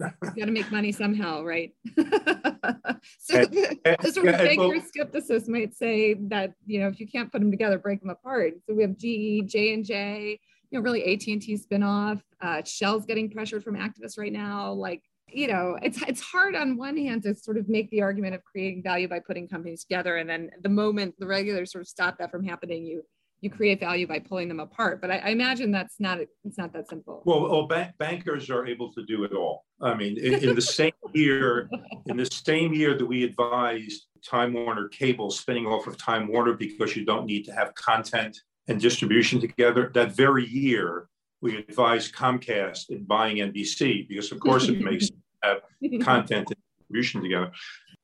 you 0.01 0.09
got 0.37 0.47
to 0.47 0.51
make 0.51 0.71
money 0.73 0.91
somehow, 0.91 1.43
right? 1.43 1.73
so 1.97 3.39
and, 3.39 3.53
the, 3.53 3.79
and, 3.85 3.97
the 4.01 4.13
sort 4.13 4.29
of 4.29 4.39
banker 4.39 4.81
skepticism 4.87 5.53
might 5.53 5.75
say 5.75 6.15
that 6.15 6.55
you 6.67 6.81
know 6.81 6.89
if 6.89 7.01
you 7.01 7.07
can't 7.07 7.31
put 7.31 7.41
them 7.41 7.51
together, 7.51 7.79
break 7.79 8.01
them 8.01 8.11
apart. 8.11 8.55
So 8.67 8.75
we 8.75 8.83
have 8.83 8.97
GE, 8.97 9.47
J 9.47 9.75
and 9.75 9.85
J, 9.85 10.41
you 10.71 10.79
know, 10.79 10.83
really 10.83 11.05
AT 11.05 11.27
and 11.27 11.43
T 11.43 11.57
spinoff. 11.59 12.21
Uh, 12.41 12.63
Shell's 12.65 13.05
getting 13.05 13.31
pressured 13.31 13.63
from 13.63 13.77
activists 13.77 14.19
right 14.19 14.33
now. 14.33 14.73
Like 14.73 15.03
you 15.33 15.49
know, 15.49 15.77
it's 15.83 16.01
it's 16.03 16.21
hard 16.21 16.55
on 16.55 16.77
one 16.77 16.97
hand 16.97 17.25
to 17.25 17.35
sort 17.35 17.59
of 17.59 17.69
make 17.69 17.91
the 17.91 18.03
argument 18.03 18.35
of 18.35 18.45
creating 18.45 18.83
value 18.83 19.09
by 19.09 19.19
putting 19.19 19.49
companies 19.49 19.83
together, 19.83 20.17
and 20.17 20.29
then 20.29 20.51
the 20.63 20.69
moment 20.69 21.15
the 21.19 21.27
regulators 21.27 21.73
sort 21.73 21.83
of 21.83 21.89
stop 21.89 22.19
that 22.19 22.31
from 22.31 22.45
happening, 22.45 22.85
you 22.85 23.03
you 23.41 23.51
create 23.51 23.81
value 23.81 24.07
by 24.07 24.19
pulling 24.19 24.49
them 24.49 24.61
apart. 24.61 25.01
But 25.01 25.11
I, 25.11 25.17
I 25.19 25.29
imagine 25.31 25.71
that's 25.71 25.97
not 25.99 26.19
it's 26.45 26.57
not 26.57 26.73
that 26.73 26.89
simple. 26.89 27.23
Well, 27.25 27.43
well 27.43 27.67
bank, 27.67 27.93
bankers 27.99 28.49
are 28.49 28.67
able 28.67 28.93
to 28.93 29.05
do 29.05 29.25
it 29.25 29.33
all. 29.33 29.65
I 29.81 29.95
mean, 29.95 30.17
in, 30.19 30.35
in 30.35 30.55
the 30.55 30.63
same 30.63 30.93
year, 31.13 31.69
in 32.07 32.17
the 32.17 32.27
same 32.27 32.73
year 32.73 32.97
that 32.97 33.05
we 33.05 33.25
advised 33.25 34.07
Time 34.25 34.53
Warner 34.55 34.89
Cable 34.89 35.31
spinning 35.31 35.67
off 35.67 35.87
of 35.87 35.99
Time 35.99 36.29
Warner 36.29 36.55
because 36.55 36.97
you 36.97 37.05
don't 37.05 37.27
need 37.27 37.45
to 37.45 37.53
have 37.53 37.75
content 37.75 38.39
and 38.69 38.81
distribution 38.81 39.41
together, 39.41 39.91
that 39.95 40.13
very 40.13 40.47
year 40.47 41.09
we 41.45 41.59
advised 41.59 42.15
Comcast 42.15 42.89
in 42.89 43.05
buying 43.05 43.37
NBC 43.37 44.09
because, 44.09 44.33
of 44.33 44.41
course, 44.41 44.67
it 44.67 44.81
makes 44.81 45.11
have 45.43 45.61
content 46.01 46.49
and 46.49 46.57
distribution 46.79 47.23
together. 47.23 47.53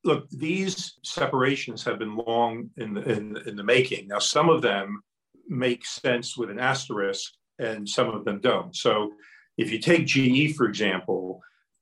Look, 0.04 0.28
these 0.28 0.99
separations 1.02 1.82
have 1.85 1.99
been 1.99 2.16
long 2.16 2.68
in 2.76 2.92
the, 2.92 3.00
in, 3.00 3.38
in 3.47 3.56
the 3.56 3.64
making. 3.64 4.09
Now, 4.09 4.18
some 4.18 4.50
of 4.50 4.61
them 4.61 5.00
make 5.49 5.87
sense 5.87 6.37
with 6.37 6.50
an 6.50 6.59
asterisk, 6.61 7.32
and 7.59 7.88
some 7.88 8.11
of 8.11 8.26
them 8.26 8.40
don't. 8.40 8.76
So, 8.76 9.12
if 9.56 9.73
you 9.73 9.78
take 9.78 10.06
GE, 10.06 10.54
for 10.54 10.66
example, 10.66 11.40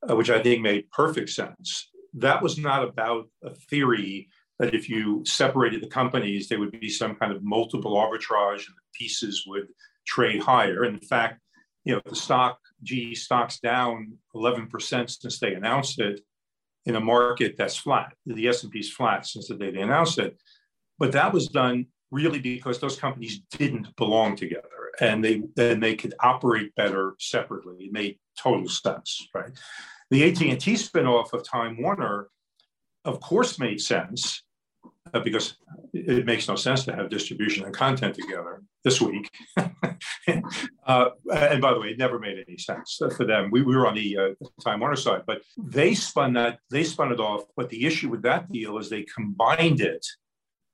uh, 0.09 0.15
which 0.15 0.29
I 0.29 0.41
think 0.41 0.61
made 0.61 0.89
perfect 0.91 1.29
sense, 1.29 1.89
that 2.13 2.41
was 2.41 2.57
not 2.57 2.85
about 2.85 3.27
a 3.43 3.53
theory 3.69 4.29
that 4.59 4.73
if 4.73 4.89
you 4.89 5.23
separated 5.25 5.81
the 5.81 5.87
companies, 5.87 6.47
there 6.47 6.59
would 6.59 6.79
be 6.79 6.89
some 6.89 7.15
kind 7.15 7.33
of 7.33 7.43
multiple 7.43 7.95
arbitrage 7.95 8.65
and 8.67 8.75
the 8.77 8.87
pieces 8.93 9.43
would 9.45 9.67
trade 10.05 10.41
higher. 10.41 10.83
In 10.85 10.99
fact, 10.99 11.41
you 11.89 11.95
know, 11.95 12.01
the 12.05 12.15
stock, 12.15 12.59
GE 12.83 13.17
stock's 13.17 13.59
down 13.59 14.13
11% 14.35 15.09
since 15.09 15.39
they 15.39 15.55
announced 15.55 15.99
it 15.99 16.21
in 16.85 16.95
a 16.95 16.99
market 16.99 17.55
that's 17.57 17.75
flat. 17.75 18.13
The 18.27 18.47
S&P's 18.47 18.91
flat 18.91 19.25
since 19.25 19.47
the 19.47 19.55
day 19.55 19.71
they 19.71 19.81
announced 19.81 20.19
it. 20.19 20.39
But 20.99 21.13
that 21.13 21.33
was 21.33 21.47
done 21.47 21.87
really 22.11 22.37
because 22.37 22.79
those 22.79 22.95
companies 22.95 23.41
didn't 23.57 23.95
belong 23.95 24.35
together 24.35 24.91
and 25.01 25.25
they 25.25 25.41
then 25.55 25.79
they 25.79 25.95
could 25.95 26.13
operate 26.19 26.75
better 26.75 27.15
separately. 27.17 27.85
It 27.85 27.91
made 27.91 28.19
total 28.37 28.69
sense, 28.69 29.27
right? 29.33 29.49
The 30.11 30.29
AT&T 30.29 30.73
spinoff 30.75 31.33
of 31.33 31.43
Time 31.43 31.81
Warner, 31.81 32.27
of 33.03 33.19
course, 33.19 33.57
made 33.57 33.81
sense 33.81 34.43
uh, 35.11 35.21
because 35.21 35.55
it 35.93 36.27
makes 36.27 36.47
no 36.47 36.55
sense 36.55 36.85
to 36.85 36.95
have 36.95 37.09
distribution 37.09 37.65
and 37.65 37.73
content 37.73 38.13
together 38.13 38.61
this 38.83 39.01
week. 39.01 39.31
uh, 40.85 41.09
and 41.33 41.61
by 41.61 41.73
the 41.73 41.79
way, 41.79 41.89
it 41.89 41.97
never 41.97 42.19
made 42.19 42.43
any 42.47 42.57
sense 42.57 43.01
for 43.15 43.25
them. 43.25 43.49
We, 43.51 43.61
we 43.61 43.75
were 43.75 43.87
on 43.87 43.95
the 43.95 44.17
uh, 44.17 44.45
Time 44.63 44.79
Warner 44.79 44.95
side, 44.95 45.23
but 45.25 45.41
they 45.57 45.93
spun 45.93 46.33
that, 46.33 46.59
they 46.69 46.83
spun 46.83 47.11
it 47.11 47.19
off. 47.19 47.43
But 47.55 47.69
the 47.69 47.85
issue 47.85 48.09
with 48.09 48.21
that 48.23 48.51
deal 48.51 48.77
is 48.77 48.89
they 48.89 49.03
combined 49.03 49.81
it 49.81 50.05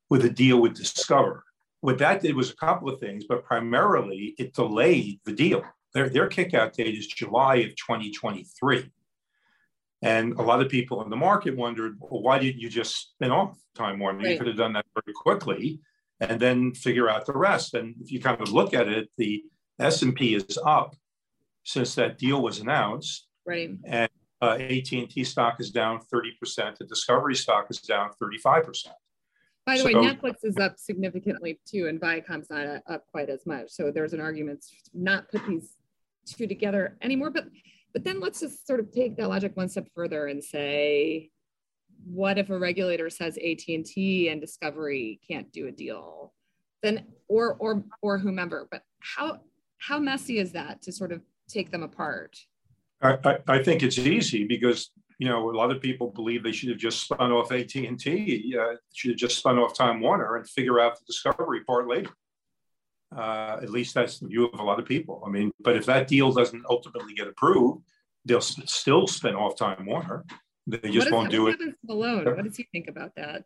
with 0.10 0.26
a 0.26 0.30
deal 0.30 0.62
with 0.62 0.76
Discover. 0.76 1.44
What 1.82 1.98
that 2.00 2.22
did 2.22 2.36
was 2.36 2.50
a 2.50 2.56
couple 2.56 2.90
of 2.90 3.00
things, 3.00 3.26
but 3.28 3.44
primarily 3.44 4.36
it 4.38 4.54
delayed 4.54 5.20
the 5.26 5.34
deal. 5.34 5.64
Their, 5.94 6.10
their 6.10 6.28
kickout 6.28 6.74
date 6.74 6.98
is 6.98 7.08
July 7.08 7.58
of 7.58 7.76
2023. 7.76 8.90
And 10.02 10.34
a 10.34 10.42
lot 10.42 10.62
of 10.62 10.70
people 10.70 11.02
in 11.04 11.10
the 11.10 11.16
market 11.16 11.56
wondered, 11.56 11.98
well, 12.00 12.22
why 12.22 12.38
didn't 12.40 12.60
you 12.60 12.70
just 12.70 12.96
spin 12.96 13.32
off 13.32 13.58
Time 13.76 14.00
Warner? 14.00 14.20
Right. 14.20 14.32
You 14.32 14.38
could 14.38 14.48
have 14.48 14.58
done 14.58 14.74
that 14.74 14.86
very 14.94 15.14
quickly 15.14 15.80
and 16.20 16.40
then 16.40 16.74
figure 16.74 17.10
out 17.10 17.26
the 17.26 17.38
rest. 17.38 17.74
And 17.74 17.96
if 18.02 18.12
you 18.12 18.20
kind 18.20 18.40
of 18.42 18.52
look 18.52 18.74
at 18.74 18.88
it, 18.88 19.10
the 19.18 19.44
S&P 19.80 20.36
is 20.36 20.58
up 20.66 20.96
since 21.64 21.96
that 21.96 22.18
deal 22.18 22.42
was 22.42 22.60
announced. 22.60 23.28
Right. 23.46 23.72
And 23.86 24.10
uh, 24.42 24.58
AT&T 24.60 25.24
stock 25.24 25.60
is 25.60 25.72
down 25.72 26.00
30%. 26.14 26.78
The 26.78 26.86
Discovery 26.86 27.36
stock 27.36 27.68
is 27.70 27.80
down 27.80 28.12
35%. 28.22 28.88
By 29.66 29.78
the 29.78 29.80
so, 29.80 29.86
way, 29.86 29.94
Netflix 29.94 30.36
is 30.44 30.58
up 30.58 30.78
significantly 30.78 31.60
too, 31.66 31.88
and 31.88 32.00
Viacom's 32.00 32.52
not 32.52 32.84
up 32.88 33.04
quite 33.12 33.30
as 33.30 33.48
much. 33.48 33.72
So 33.72 33.90
there's 33.90 34.14
an 34.14 34.22
argument 34.22 34.62
to 34.62 34.76
not 34.94 35.30
put 35.32 35.46
these 35.48 35.74
two 36.28 36.46
together 36.46 36.98
anymore. 37.02 37.32
But 37.32 37.46
but 37.92 38.04
then 38.04 38.20
let's 38.20 38.42
just 38.42 38.68
sort 38.68 38.80
of 38.80 38.92
take 38.92 39.18
that 39.18 39.30
logic 39.30 39.56
one 39.56 39.70
step 39.70 39.88
further 39.96 40.28
and 40.28 40.44
say, 40.44 41.32
what 42.06 42.38
if 42.38 42.50
a 42.50 42.58
regulator 42.58 43.10
says 43.10 43.38
AT&T 43.38 44.30
and 44.30 44.40
Discovery 44.40 45.20
can't 45.28 45.52
do 45.52 45.68
a 45.68 45.72
deal? 45.72 46.34
Then 46.84 47.06
or 47.28 47.56
or 47.60 47.84
or 48.02 48.18
whomever. 48.18 48.68
But 48.70 48.84
how 49.00 49.40
how 49.78 50.00
messy 50.00 50.38
is 50.40 50.52
that 50.54 50.82
to 50.84 50.92
sort 50.92 51.12
of 51.12 51.22
take 51.50 51.72
them 51.72 51.84
apart? 51.84 52.38
I, 53.02 53.38
I, 53.48 53.62
think 53.62 53.84
it's 53.84 54.00
easy 54.00 54.46
because 54.46 54.90
you 55.20 55.28
know 55.28 55.52
a 55.52 55.56
lot 55.56 55.70
of 55.70 55.82
people 55.82 56.12
believe 56.12 56.44
they 56.44 56.52
should 56.52 56.70
have 56.70 56.78
just 56.78 57.04
spun 57.04 57.32
off 57.32 57.52
AT 57.52 57.76
and 57.76 58.00
T, 58.00 58.56
uh, 58.60 58.76
should 58.94 59.12
have 59.12 59.20
just 59.20 59.38
spun 59.38 59.60
off 59.60 59.76
Time 59.76 60.00
Warner 60.00 60.38
and 60.38 60.50
figure 60.50 60.80
out 60.80 60.98
the 60.98 61.06
Discovery 61.06 61.64
part 61.66 61.88
later. 61.88 62.12
Uh, 63.16 63.60
at 63.62 63.70
least 63.70 63.94
that's 63.94 64.20
the 64.20 64.28
view 64.28 64.48
of 64.48 64.60
a 64.60 64.64
lot 64.64 64.80
of 64.80 64.86
people. 64.86 65.24
I 65.26 65.30
mean, 65.30 65.52
but 65.60 65.76
if 65.76 65.86
that 65.86 66.08
deal 66.08 66.32
doesn't 66.32 66.66
ultimately 66.70 67.14
get 67.14 67.28
approved, 67.28 67.84
they'll 68.26 68.42
still 68.42 69.08
spin 69.08 69.36
off 69.36 69.58
Time 69.58 69.86
Warner. 69.86 70.26
They 70.68 70.90
just 70.90 71.12
won't 71.12 71.30
do 71.30 71.48
it. 71.48 71.60
Malone, 71.84 72.26
what 72.26 72.44
does 72.44 72.58
he 72.58 72.68
think 72.72 72.88
about 72.88 73.16
that? 73.16 73.44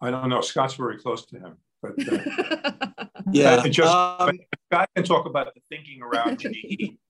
I 0.00 0.10
don't 0.10 0.28
know. 0.28 0.40
Scott's 0.40 0.74
very 0.74 0.98
close 0.98 1.24
to 1.26 1.38
him, 1.38 1.56
but 1.80 1.92
uh, 2.08 3.06
yeah, 3.32 3.66
just 3.68 3.94
um, 3.94 4.38
Scott 4.70 4.90
can 4.94 5.04
talk 5.04 5.26
about 5.26 5.54
the 5.54 5.60
thinking 5.70 6.02
around 6.02 6.38
GE. 6.38 6.96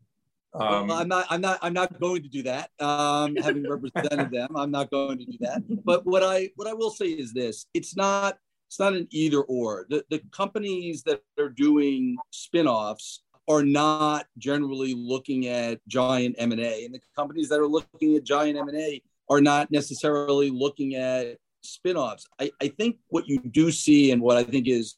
Um, 0.54 0.88
well, 0.88 0.98
I'm 1.00 1.08
not. 1.08 1.26
I'm 1.28 1.40
not. 1.42 1.58
I'm 1.60 1.74
not 1.74 2.00
going 2.00 2.22
to 2.22 2.30
do 2.30 2.42
that. 2.44 2.70
Um, 2.80 3.36
having 3.36 3.68
represented 3.68 4.30
them, 4.30 4.56
I'm 4.56 4.70
not 4.70 4.90
going 4.90 5.18
to 5.18 5.24
do 5.26 5.36
that. 5.40 5.62
But 5.84 6.06
what 6.06 6.22
I 6.22 6.48
what 6.56 6.66
I 6.66 6.72
will 6.72 6.88
say 6.88 7.08
is 7.08 7.34
this: 7.34 7.66
it's 7.74 7.94
not 7.94 8.38
it's 8.68 8.78
not 8.78 8.94
an 8.94 9.06
either 9.10 9.42
or. 9.42 9.86
The, 9.88 10.04
the 10.10 10.20
companies 10.32 11.02
that 11.04 11.22
are 11.38 11.48
doing 11.48 12.16
spin-offs 12.30 13.22
are 13.48 13.62
not 13.62 14.26
generally 14.38 14.94
looking 14.94 15.46
at 15.46 15.80
giant 15.86 16.34
M&A 16.38 16.84
and 16.84 16.94
the 16.94 17.00
companies 17.14 17.48
that 17.48 17.60
are 17.60 17.68
looking 17.68 18.16
at 18.16 18.24
giant 18.24 18.58
M&A 18.58 19.02
are 19.28 19.40
not 19.40 19.70
necessarily 19.70 20.50
looking 20.50 20.94
at 20.96 21.36
spin-offs. 21.62 22.26
I, 22.40 22.50
I 22.60 22.68
think 22.68 22.96
what 23.08 23.28
you 23.28 23.38
do 23.38 23.70
see 23.70 24.12
and 24.12 24.20
what 24.20 24.36
I 24.36 24.44
think 24.44 24.68
is 24.68 24.96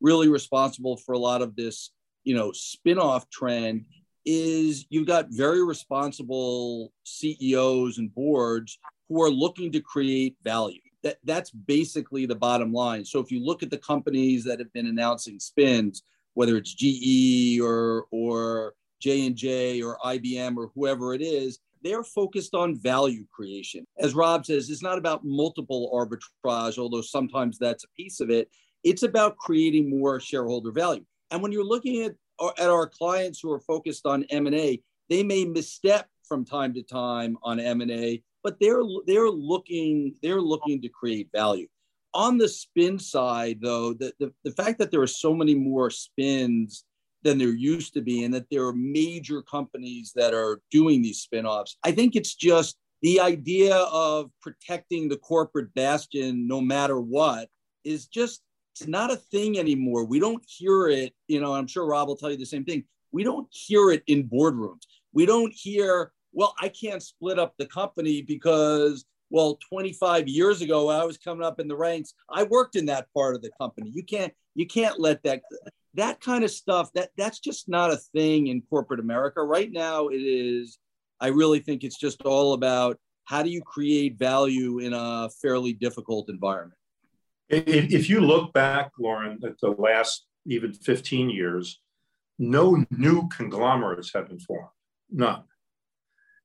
really 0.00 0.28
responsible 0.28 0.96
for 0.96 1.12
a 1.12 1.18
lot 1.18 1.42
of 1.42 1.56
this, 1.56 1.90
you 2.24 2.34
know, 2.34 2.52
spin-off 2.52 3.28
trend 3.30 3.84
is 4.24 4.86
you've 4.90 5.06
got 5.06 5.26
very 5.30 5.64
responsible 5.64 6.92
CEOs 7.04 7.98
and 7.98 8.14
boards 8.14 8.78
who 9.08 9.22
are 9.22 9.30
looking 9.30 9.72
to 9.72 9.80
create 9.80 10.36
value. 10.42 10.80
That, 11.02 11.18
that's 11.24 11.50
basically 11.50 12.26
the 12.26 12.34
bottom 12.34 12.72
line. 12.72 13.04
So 13.04 13.20
if 13.20 13.30
you 13.30 13.44
look 13.44 13.62
at 13.62 13.70
the 13.70 13.78
companies 13.78 14.44
that 14.44 14.58
have 14.58 14.72
been 14.72 14.86
announcing 14.86 15.38
spins, 15.40 16.02
whether 16.38 16.56
it's 16.56 16.72
GE 16.72 17.60
or 17.60 18.06
or 18.12 18.74
J 19.00 19.26
and 19.26 19.34
J 19.34 19.82
or 19.82 19.98
IBM 20.04 20.56
or 20.56 20.70
whoever 20.72 21.12
it 21.12 21.20
is, 21.20 21.58
they're 21.82 22.04
focused 22.04 22.54
on 22.54 22.78
value 22.78 23.24
creation. 23.28 23.84
As 23.98 24.14
Rob 24.14 24.46
says, 24.46 24.70
it's 24.70 24.80
not 24.80 24.98
about 24.98 25.24
multiple 25.24 25.90
arbitrage, 25.92 26.78
although 26.78 27.00
sometimes 27.00 27.58
that's 27.58 27.82
a 27.82 27.88
piece 27.96 28.20
of 28.20 28.30
it. 28.30 28.48
It's 28.84 29.02
about 29.02 29.36
creating 29.36 29.90
more 29.90 30.20
shareholder 30.20 30.70
value. 30.70 31.04
And 31.32 31.42
when 31.42 31.50
you're 31.50 31.64
looking 31.64 32.04
at, 32.04 32.14
at 32.56 32.70
our 32.70 32.86
clients 32.86 33.40
who 33.40 33.50
are 33.50 33.58
focused 33.58 34.06
on 34.06 34.22
M&A, 34.30 34.80
they 35.10 35.24
may 35.24 35.44
misstep 35.44 36.08
from 36.22 36.44
time 36.44 36.72
to 36.74 36.84
time 36.84 37.36
on 37.42 37.58
M&A, 37.58 38.22
but 38.44 38.60
they're 38.60 38.84
they're 39.08 39.28
looking 39.28 40.14
they're 40.22 40.40
looking 40.40 40.80
to 40.82 40.88
create 40.88 41.30
value. 41.34 41.66
On 42.14 42.38
the 42.38 42.48
spin 42.48 42.98
side, 42.98 43.58
though, 43.60 43.92
the, 43.92 44.12
the, 44.18 44.32
the 44.44 44.52
fact 44.52 44.78
that 44.78 44.90
there 44.90 45.02
are 45.02 45.06
so 45.06 45.34
many 45.34 45.54
more 45.54 45.90
spins 45.90 46.84
than 47.22 47.38
there 47.38 47.48
used 47.48 47.94
to 47.94 48.00
be, 48.00 48.24
and 48.24 48.32
that 48.32 48.46
there 48.50 48.66
are 48.66 48.72
major 48.72 49.42
companies 49.42 50.12
that 50.14 50.32
are 50.32 50.60
doing 50.70 51.02
these 51.02 51.26
spinoffs. 51.26 51.76
I 51.84 51.92
think 51.92 52.16
it's 52.16 52.34
just 52.34 52.76
the 53.02 53.20
idea 53.20 53.76
of 53.76 54.30
protecting 54.40 55.08
the 55.08 55.18
corporate 55.18 55.72
bastion 55.74 56.46
no 56.46 56.60
matter 56.60 57.00
what 57.00 57.48
is 57.84 58.06
just 58.06 58.42
it's 58.74 58.88
not 58.88 59.12
a 59.12 59.16
thing 59.16 59.58
anymore. 59.58 60.04
We 60.04 60.20
don't 60.20 60.44
hear 60.46 60.88
it, 60.88 61.12
you 61.26 61.40
know, 61.40 61.54
I'm 61.54 61.66
sure 61.66 61.86
Rob 61.86 62.08
will 62.08 62.16
tell 62.16 62.30
you 62.30 62.36
the 62.36 62.46
same 62.46 62.64
thing. 62.64 62.84
We 63.10 63.24
don't 63.24 63.48
hear 63.50 63.90
it 63.90 64.02
in 64.06 64.28
boardrooms. 64.28 64.82
We 65.12 65.26
don't 65.26 65.52
hear, 65.52 66.12
well, 66.32 66.54
I 66.60 66.68
can't 66.68 67.02
split 67.02 67.38
up 67.38 67.54
the 67.58 67.66
company 67.66 68.22
because, 68.22 69.04
well, 69.30 69.58
25 69.68 70.26
years 70.28 70.62
ago, 70.62 70.88
I 70.88 71.04
was 71.04 71.18
coming 71.18 71.44
up 71.44 71.60
in 71.60 71.68
the 71.68 71.76
ranks. 71.76 72.14
I 72.30 72.44
worked 72.44 72.76
in 72.76 72.86
that 72.86 73.12
part 73.12 73.34
of 73.34 73.42
the 73.42 73.50
company. 73.60 73.90
You 73.92 74.02
can't, 74.02 74.32
you 74.54 74.66
can't 74.66 74.98
let 74.98 75.22
that 75.24 75.42
that 75.94 76.20
kind 76.20 76.44
of 76.44 76.50
stuff 76.50 76.92
that 76.92 77.10
that's 77.16 77.40
just 77.40 77.68
not 77.68 77.90
a 77.90 77.96
thing 77.96 78.48
in 78.48 78.62
corporate 78.62 79.00
america 79.00 79.42
right 79.42 79.72
now 79.72 80.08
it 80.08 80.20
is 80.20 80.78
i 81.20 81.28
really 81.28 81.60
think 81.60 81.82
it's 81.82 81.98
just 81.98 82.22
all 82.22 82.52
about 82.52 82.98
how 83.24 83.42
do 83.42 83.50
you 83.50 83.62
create 83.62 84.18
value 84.18 84.78
in 84.78 84.92
a 84.92 85.28
fairly 85.42 85.72
difficult 85.72 86.28
environment 86.28 86.78
if 87.48 88.08
you 88.08 88.20
look 88.20 88.52
back 88.52 88.92
lauren 88.98 89.38
at 89.44 89.58
the 89.60 89.70
last 89.70 90.26
even 90.46 90.72
15 90.72 91.30
years 91.30 91.80
no 92.38 92.84
new 92.90 93.28
conglomerates 93.28 94.12
have 94.14 94.28
been 94.28 94.38
formed 94.38 94.68
none 95.10 95.42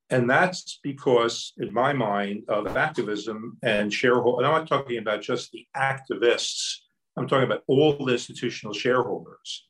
and 0.09 0.29
that's 0.29 0.79
because 0.83 1.53
in 1.57 1.73
my 1.73 1.93
mind 1.93 2.43
of 2.47 2.75
activism 2.75 3.57
and 3.63 3.93
shareholder 3.93 4.45
i'm 4.45 4.51
not 4.51 4.67
talking 4.67 4.97
about 4.97 5.21
just 5.21 5.51
the 5.51 5.65
activists 5.75 6.83
I'm 7.15 7.27
talking 7.27 7.45
about 7.45 7.63
all 7.67 7.93
the 7.93 8.13
institutional 8.13 8.73
shareholders. 8.73 9.67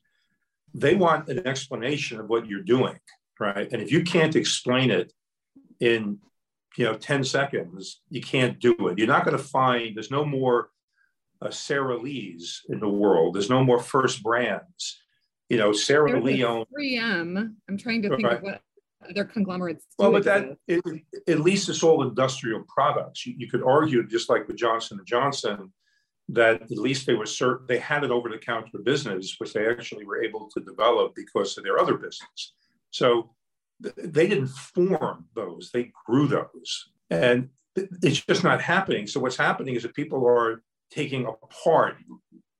They 0.72 0.94
want 0.94 1.28
an 1.28 1.46
explanation 1.46 2.20
of 2.20 2.28
what 2.28 2.46
you're 2.46 2.62
doing, 2.62 2.98
right? 3.38 3.70
And 3.70 3.82
if 3.82 3.92
you 3.92 4.02
can't 4.02 4.34
explain 4.34 4.90
it 4.90 5.12
in 5.80 6.18
you 6.76 6.84
know 6.84 6.94
10 6.94 7.24
seconds, 7.24 8.00
you 8.10 8.20
can't 8.20 8.58
do 8.58 8.74
it. 8.88 8.98
You're 8.98 9.06
not 9.06 9.24
going 9.24 9.36
to 9.36 9.42
find 9.42 9.96
there's 9.96 10.10
no 10.10 10.24
more 10.24 10.70
uh, 11.40 11.50
Sara 11.50 11.96
Lee's 11.96 12.62
in 12.68 12.80
the 12.80 12.88
world. 12.88 13.34
There's 13.34 13.50
no 13.50 13.62
more 13.62 13.78
first 13.78 14.22
brands. 14.22 14.98
You 15.48 15.58
know, 15.58 15.72
Sara 15.72 16.18
Lee 16.20 16.42
owns 16.42 16.66
3M. 16.76 17.54
I'm 17.68 17.78
trying 17.78 18.02
to 18.02 18.08
think 18.08 18.22
right. 18.24 18.38
of 18.38 18.42
what 18.42 18.60
other 19.08 19.24
conglomerates. 19.24 19.86
Well, 19.98 20.12
but 20.12 20.24
that 20.24 20.56
it, 20.68 20.82
at 21.28 21.40
least 21.40 21.68
it's 21.68 21.82
all 21.82 22.06
industrial 22.06 22.64
products. 22.68 23.26
You, 23.26 23.34
you 23.38 23.48
could 23.48 23.62
argue 23.62 24.06
just 24.06 24.30
like 24.30 24.46
with 24.46 24.56
Johnson 24.56 24.98
and 24.98 25.06
Johnson 25.06 25.72
that 26.30 26.62
at 26.62 26.70
least 26.70 27.06
they 27.06 27.14
were 27.14 27.26
certain 27.26 27.66
they 27.68 27.78
had 27.78 28.02
an 28.04 28.10
over-the-counter 28.10 28.78
business, 28.84 29.34
which 29.38 29.52
they 29.52 29.68
actually 29.68 30.06
were 30.06 30.22
able 30.22 30.48
to 30.54 30.60
develop 30.60 31.14
because 31.14 31.56
of 31.58 31.64
their 31.64 31.78
other 31.78 31.94
business. 31.94 32.54
So 32.90 33.34
they 33.80 34.26
didn't 34.26 34.48
form 34.48 35.26
those; 35.34 35.70
they 35.72 35.92
grew 36.06 36.26
those, 36.26 36.90
and 37.10 37.50
it's 37.76 38.20
just 38.24 38.44
not 38.44 38.60
happening. 38.60 39.06
So 39.06 39.20
what's 39.20 39.36
happening 39.36 39.74
is 39.74 39.82
that 39.82 39.94
people 39.94 40.26
are 40.26 40.62
taking 40.90 41.26
apart 41.26 41.96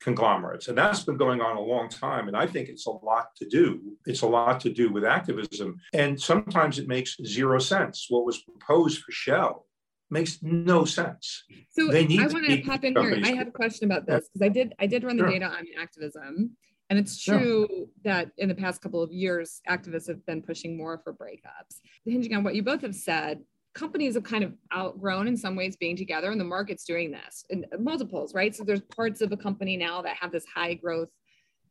conglomerates, 0.04 0.68
and 0.68 0.76
that's 0.76 1.02
been 1.02 1.16
going 1.16 1.40
on 1.40 1.56
a 1.56 1.60
long 1.60 1.88
time. 1.88 2.28
And 2.28 2.36
I 2.36 2.46
think 2.46 2.68
it's 2.68 2.86
a 2.86 2.90
lot 2.90 3.34
to 3.36 3.48
do. 3.48 3.80
It's 4.04 4.20
a 4.20 4.26
lot 4.26 4.60
to 4.60 4.70
do 4.70 4.92
with 4.92 5.04
activism, 5.04 5.80
and 5.94 6.20
sometimes 6.20 6.78
it 6.78 6.86
makes 6.86 7.16
zero 7.24 7.58
sense. 7.58 8.06
What 8.10 8.26
was 8.26 8.42
proposed 8.42 9.02
for 9.02 9.10
Shell 9.12 9.66
makes 10.10 10.42
no 10.42 10.84
sense. 10.84 11.44
So 11.70 11.88
they 11.88 12.06
need 12.06 12.20
I 12.20 12.26
want 12.26 12.46
to 12.46 12.62
pop 12.62 12.84
in 12.84 12.94
here. 12.94 13.18
I 13.24 13.32
have 13.32 13.48
a 13.48 13.52
question 13.52 13.90
about 13.90 14.06
this 14.06 14.28
because 14.28 14.44
I 14.44 14.50
did 14.50 14.74
I 14.78 14.86
did 14.86 15.02
run 15.02 15.16
the 15.16 15.22
sure. 15.24 15.32
data 15.32 15.46
on 15.46 15.64
activism. 15.80 16.56
And 16.90 16.98
it's 16.98 17.18
true 17.18 17.66
yeah. 17.70 17.84
that 18.04 18.32
in 18.36 18.50
the 18.50 18.54
past 18.54 18.82
couple 18.82 19.02
of 19.02 19.10
years, 19.10 19.62
activists 19.68 20.06
have 20.06 20.24
been 20.26 20.42
pushing 20.42 20.76
more 20.76 21.00
for 21.02 21.14
breakups. 21.14 21.80
Hinging 22.04 22.34
on 22.34 22.44
what 22.44 22.54
you 22.54 22.62
both 22.62 22.82
have 22.82 22.94
said, 22.94 23.40
companies 23.74 24.14
have 24.14 24.24
kind 24.24 24.44
of 24.44 24.54
outgrown 24.74 25.28
in 25.28 25.36
some 25.36 25.56
ways 25.56 25.76
being 25.76 25.96
together, 25.96 26.30
and 26.30 26.40
the 26.40 26.44
market's 26.44 26.84
doing 26.84 27.10
this 27.10 27.44
in 27.50 27.66
multiples, 27.78 28.34
right? 28.34 28.54
So 28.54 28.64
there's 28.64 28.80
parts 28.80 29.20
of 29.20 29.32
a 29.32 29.36
company 29.36 29.76
now 29.76 30.02
that 30.02 30.16
have 30.16 30.32
this 30.32 30.46
high 30.46 30.74
growth 30.74 31.10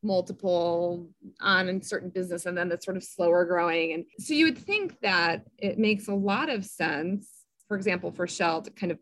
multiple 0.06 1.08
on 1.40 1.70
in 1.70 1.82
certain 1.82 2.10
business, 2.10 2.46
and 2.46 2.58
then 2.58 2.68
that's 2.68 2.86
sort 2.86 2.98
of 2.98 3.04
slower 3.04 3.46
growing. 3.46 3.94
And 3.94 4.06
so 4.20 4.34
you 4.34 4.46
would 4.46 4.58
think 4.58 5.00
that 5.02 5.46
it 5.58 5.80
makes 5.80 6.10
a 6.10 6.14
lot 6.14 6.50
of 6.50 6.66
sense 6.66 7.44
for 7.74 7.78
example, 7.78 8.12
for 8.12 8.28
Shell 8.28 8.62
to 8.64 8.70
kind 8.72 8.92
of 8.92 9.00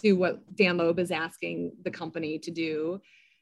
do 0.00 0.16
what 0.16 0.54
Dan 0.54 0.76
Loeb 0.76 1.00
is 1.00 1.10
asking 1.10 1.72
the 1.82 1.90
company 1.90 2.38
to 2.38 2.50
do. 2.52 3.00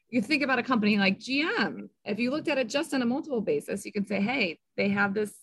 You 0.09 0.23
think 0.23 0.43
about 0.43 0.59
a 0.59 0.63
company 0.63 0.97
like 0.97 1.19
GM. 1.19 1.91
If 2.07 2.19
you 2.19 2.31
looked 2.31 2.49
at 2.49 2.57
it 2.57 2.69
just 2.69 2.95
on 2.95 3.03
a 3.03 3.07
multiple 3.07 3.43
basis, 3.43 3.85
you 3.85 3.93
can 3.93 4.07
say, 4.07 4.21
hey, 4.21 4.59
they 4.79 4.89
have 4.89 5.13
this 5.13 5.35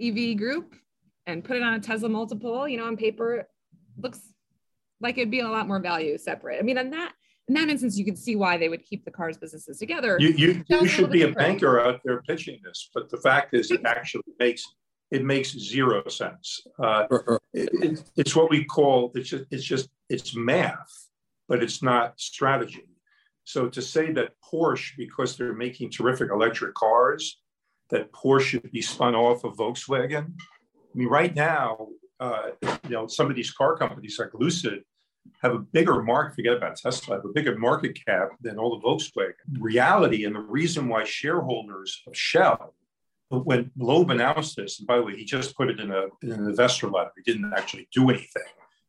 EV 0.00 0.36
group 0.36 0.76
and 1.26 1.44
put 1.44 1.56
it 1.56 1.62
on 1.62 1.74
a 1.74 1.80
Tesla 1.80 2.08
multiple, 2.08 2.68
you 2.68 2.76
know, 2.76 2.86
on 2.86 2.96
paper, 2.96 3.48
looks 3.98 4.20
like 5.00 5.18
it'd 5.18 5.30
be 5.30 5.40
a 5.40 5.48
lot 5.48 5.68
more 5.68 5.80
value 5.80 6.16
separate. 6.18 6.58
I 6.58 6.62
mean, 6.62 6.78
in 6.78 6.90
that 6.90 7.12
in 7.48 7.54
that 7.54 7.68
instance, 7.68 7.96
you 7.96 8.04
could 8.04 8.18
see 8.18 8.34
why 8.34 8.56
they 8.56 8.68
would 8.68 8.84
keep 8.84 9.04
the 9.04 9.10
cars 9.10 9.38
businesses 9.38 9.78
together. 9.78 10.16
You, 10.18 10.30
you, 10.30 10.64
you 10.68 10.88
should 10.88 11.12
be 11.12 11.22
a 11.22 11.30
banker 11.30 11.80
out 11.80 12.00
there 12.04 12.20
pitching 12.22 12.58
this, 12.64 12.90
but 12.92 13.08
the 13.08 13.18
fact 13.18 13.54
is, 13.54 13.70
it 13.70 13.82
actually 13.84 14.24
makes 14.40 14.64
it 15.12 15.24
makes 15.24 15.52
zero 15.52 16.08
sense. 16.08 16.66
Uh, 16.82 17.06
it, 17.52 18.02
it's 18.16 18.34
what 18.34 18.50
we 18.50 18.64
call 18.64 19.12
it's 19.14 19.28
just, 19.28 19.44
it's 19.50 19.64
just 19.64 19.88
it's 20.08 20.34
math, 20.34 21.08
but 21.48 21.62
it's 21.62 21.82
not 21.82 22.18
strategy. 22.18 22.88
So 23.44 23.68
to 23.68 23.80
say 23.80 24.12
that 24.12 24.32
Porsche, 24.44 24.96
because 24.96 25.36
they're 25.36 25.54
making 25.54 25.92
terrific 25.92 26.30
electric 26.32 26.74
cars, 26.74 27.40
that 27.90 28.12
Porsche 28.12 28.40
should 28.40 28.72
be 28.72 28.82
spun 28.82 29.14
off 29.14 29.44
of 29.44 29.56
Volkswagen. 29.56 30.32
I 30.96 30.98
mean, 30.98 31.08
right 31.08 31.34
now, 31.34 31.88
uh, 32.18 32.50
you 32.62 32.90
know, 32.90 33.06
some 33.06 33.28
of 33.28 33.36
these 33.36 33.50
car 33.50 33.76
companies 33.76 34.18
like 34.18 34.30
Lucid 34.32 34.82
have 35.42 35.52
a 35.52 35.58
bigger 35.58 36.02
market, 36.02 36.36
forget 36.36 36.56
about 36.56 36.76
Tesla, 36.76 37.16
have 37.16 37.24
a 37.26 37.32
bigger 37.34 37.58
market 37.58 37.98
cap 38.06 38.30
than 38.40 38.58
all 38.58 38.78
the 38.78 38.86
Volkswagen. 38.86 39.34
Reality 39.58 40.24
and 40.24 40.34
the 40.34 40.40
reason 40.40 40.88
why 40.88 41.04
shareholders 41.04 42.02
of 42.06 42.16
Shell 42.16 42.74
when 43.28 43.70
Loeb 43.76 44.10
announced 44.10 44.56
this, 44.56 44.78
and 44.78 44.86
by 44.86 44.96
the 44.96 45.02
way, 45.02 45.16
he 45.16 45.24
just 45.24 45.56
put 45.56 45.68
it 45.68 45.80
in, 45.80 45.90
a, 45.90 46.04
in 46.22 46.32
an 46.32 46.46
investor 46.46 46.88
letter. 46.88 47.10
He 47.16 47.30
didn't 47.30 47.52
actually 47.54 47.88
do 47.92 48.08
anything 48.08 48.42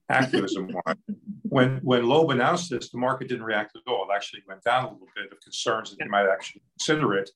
activism 0.10 0.70
wise. 0.86 0.96
when 1.42 1.78
when 1.78 2.06
Loeb 2.06 2.30
announced 2.30 2.70
this, 2.70 2.90
the 2.90 2.98
market 2.98 3.28
didn't 3.28 3.44
react 3.44 3.76
at 3.76 3.92
all. 3.92 4.08
It 4.10 4.16
actually 4.16 4.44
went 4.48 4.64
down 4.64 4.86
a 4.86 4.92
little 4.92 5.08
bit 5.16 5.32
of 5.32 5.42
concerns 5.42 5.90
that 5.90 5.98
they 6.00 6.08
might 6.08 6.28
actually 6.28 6.62
consider 6.78 7.16
it. 7.16 7.30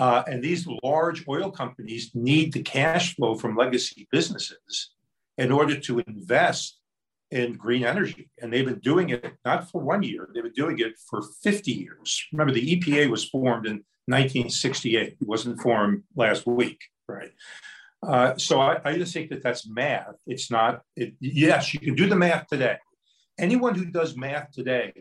Uh, 0.00 0.22
and 0.26 0.42
these 0.42 0.66
large 0.82 1.28
oil 1.28 1.50
companies 1.50 2.10
need 2.14 2.54
the 2.54 2.62
cash 2.62 3.14
flow 3.14 3.34
from 3.34 3.54
legacy 3.54 4.08
businesses 4.10 4.92
in 5.36 5.52
order 5.52 5.78
to 5.78 5.98
invest 6.06 6.80
in 7.30 7.52
green 7.52 7.84
energy. 7.84 8.30
And 8.40 8.50
they've 8.50 8.64
been 8.64 8.78
doing 8.78 9.10
it 9.10 9.34
not 9.44 9.70
for 9.70 9.82
one 9.82 10.02
year, 10.02 10.26
they've 10.32 10.42
been 10.42 10.52
doing 10.52 10.78
it 10.78 10.94
for 11.08 11.20
50 11.42 11.70
years. 11.70 12.26
Remember, 12.32 12.54
the 12.54 12.76
EPA 12.76 13.10
was 13.10 13.28
formed 13.28 13.66
in 13.66 13.84
1968. 14.06 15.18
It 15.20 15.28
wasn't 15.28 15.60
formed 15.60 16.02
last 16.16 16.46
week, 16.46 16.80
right? 17.06 17.32
Uh, 18.02 18.38
so 18.38 18.58
I, 18.58 18.80
I, 18.82 18.96
just 18.96 19.12
think 19.12 19.28
that 19.28 19.42
that's 19.42 19.68
math. 19.68 20.16
It's 20.26 20.50
not, 20.50 20.80
it, 20.96 21.12
yes, 21.20 21.74
you 21.74 21.80
can 21.80 21.94
do 21.94 22.08
the 22.08 22.16
math 22.16 22.46
today. 22.46 22.78
Anyone 23.38 23.74
who 23.74 23.84
does 23.84 24.16
math 24.16 24.50
today 24.52 24.94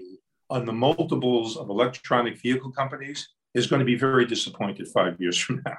on 0.49 0.65
the 0.65 0.73
multiples 0.73 1.55
of 1.55 1.69
electronic 1.69 2.41
vehicle 2.41 2.71
companies 2.71 3.29
is 3.53 3.67
going 3.67 3.79
to 3.79 3.85
be 3.85 3.95
very 3.95 4.25
disappointed 4.25 4.88
five 4.88 5.19
years 5.19 5.38
from 5.38 5.62
now. 5.65 5.77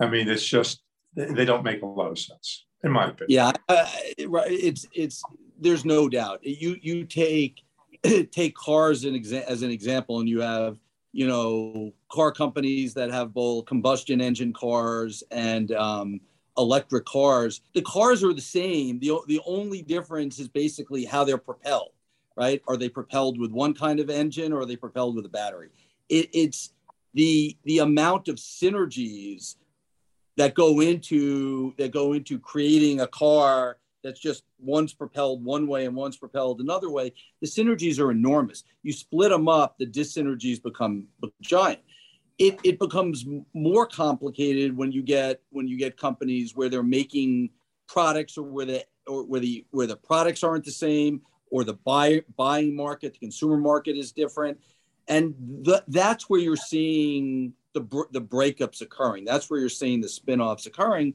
I 0.00 0.08
mean, 0.08 0.28
it's 0.28 0.46
just 0.46 0.82
they 1.14 1.44
don't 1.44 1.62
make 1.62 1.82
a 1.82 1.86
lot 1.86 2.10
of 2.10 2.18
sense, 2.18 2.66
in 2.82 2.90
my 2.90 3.04
opinion. 3.04 3.26
Yeah, 3.28 3.52
uh, 3.68 3.86
it's 4.18 4.86
it's 4.92 5.22
there's 5.58 5.84
no 5.84 6.08
doubt. 6.08 6.40
You 6.42 6.76
you 6.80 7.04
take 7.04 7.62
take 8.32 8.54
cars 8.54 9.04
an 9.04 9.14
exa- 9.14 9.44
as 9.44 9.62
an 9.62 9.70
example, 9.70 10.20
and 10.20 10.28
you 10.28 10.40
have 10.40 10.76
you 11.12 11.26
know 11.26 11.92
car 12.10 12.32
companies 12.32 12.94
that 12.94 13.10
have 13.10 13.32
both 13.32 13.66
combustion 13.66 14.20
engine 14.20 14.52
cars 14.52 15.22
and 15.30 15.72
um, 15.72 16.20
electric 16.58 17.04
cars. 17.04 17.60
The 17.74 17.82
cars 17.82 18.24
are 18.24 18.34
the 18.34 18.40
same. 18.40 18.98
the 18.98 19.12
The 19.28 19.40
only 19.46 19.82
difference 19.82 20.38
is 20.38 20.48
basically 20.48 21.04
how 21.04 21.24
they're 21.24 21.38
propelled. 21.38 21.90
Right? 22.36 22.60
Are 22.66 22.76
they 22.76 22.88
propelled 22.88 23.38
with 23.38 23.52
one 23.52 23.74
kind 23.74 24.00
of 24.00 24.10
engine, 24.10 24.52
or 24.52 24.62
are 24.62 24.66
they 24.66 24.74
propelled 24.74 25.14
with 25.14 25.24
a 25.24 25.28
battery? 25.28 25.68
It, 26.08 26.28
it's 26.32 26.73
the 27.14 27.56
the 27.64 27.78
amount 27.78 28.28
of 28.28 28.36
synergies 28.36 29.56
that 30.36 30.54
go 30.54 30.80
into 30.80 31.74
that 31.78 31.92
go 31.92 32.12
into 32.12 32.38
creating 32.38 33.00
a 33.00 33.06
car 33.06 33.78
that's 34.02 34.20
just 34.20 34.44
one's 34.58 34.92
propelled 34.92 35.42
one 35.42 35.66
way 35.66 35.86
and 35.86 35.96
one's 35.96 36.16
propelled 36.16 36.60
another 36.60 36.90
way 36.90 37.12
the 37.40 37.46
synergies 37.46 37.98
are 37.98 38.10
enormous. 38.10 38.64
You 38.82 38.92
split 38.92 39.30
them 39.30 39.48
up 39.48 39.76
the 39.78 39.86
dyssynergies 39.86 40.62
become 40.62 41.06
giant. 41.40 41.80
It, 42.36 42.58
it 42.64 42.80
becomes 42.80 43.24
more 43.54 43.86
complicated 43.86 44.76
when 44.76 44.90
you 44.90 45.02
get 45.02 45.40
when 45.50 45.68
you 45.68 45.78
get 45.78 45.96
companies 45.96 46.56
where 46.56 46.68
they're 46.68 46.82
making 46.82 47.50
products 47.86 48.36
or 48.36 48.42
where 48.42 48.66
the 48.66 48.84
or 49.06 49.24
where 49.24 49.40
the 49.40 49.64
where 49.70 49.86
the 49.86 49.96
products 49.96 50.42
aren't 50.42 50.64
the 50.64 50.72
same 50.72 51.22
or 51.50 51.62
the 51.62 51.74
buy, 51.74 52.22
buying 52.36 52.74
market 52.74 53.12
the 53.12 53.18
consumer 53.20 53.56
market 53.56 53.96
is 53.96 54.10
different 54.10 54.58
and 55.08 55.34
that's 55.88 56.28
where 56.30 56.40
you're 56.40 56.56
seeing 56.56 57.52
the 57.74 58.06
the 58.12 58.20
breakups 58.20 58.80
occurring. 58.80 59.24
That's 59.24 59.50
where 59.50 59.60
you're 59.60 59.68
seeing 59.68 60.00
the 60.00 60.08
spin-offs 60.08 60.66
occurring. 60.66 61.14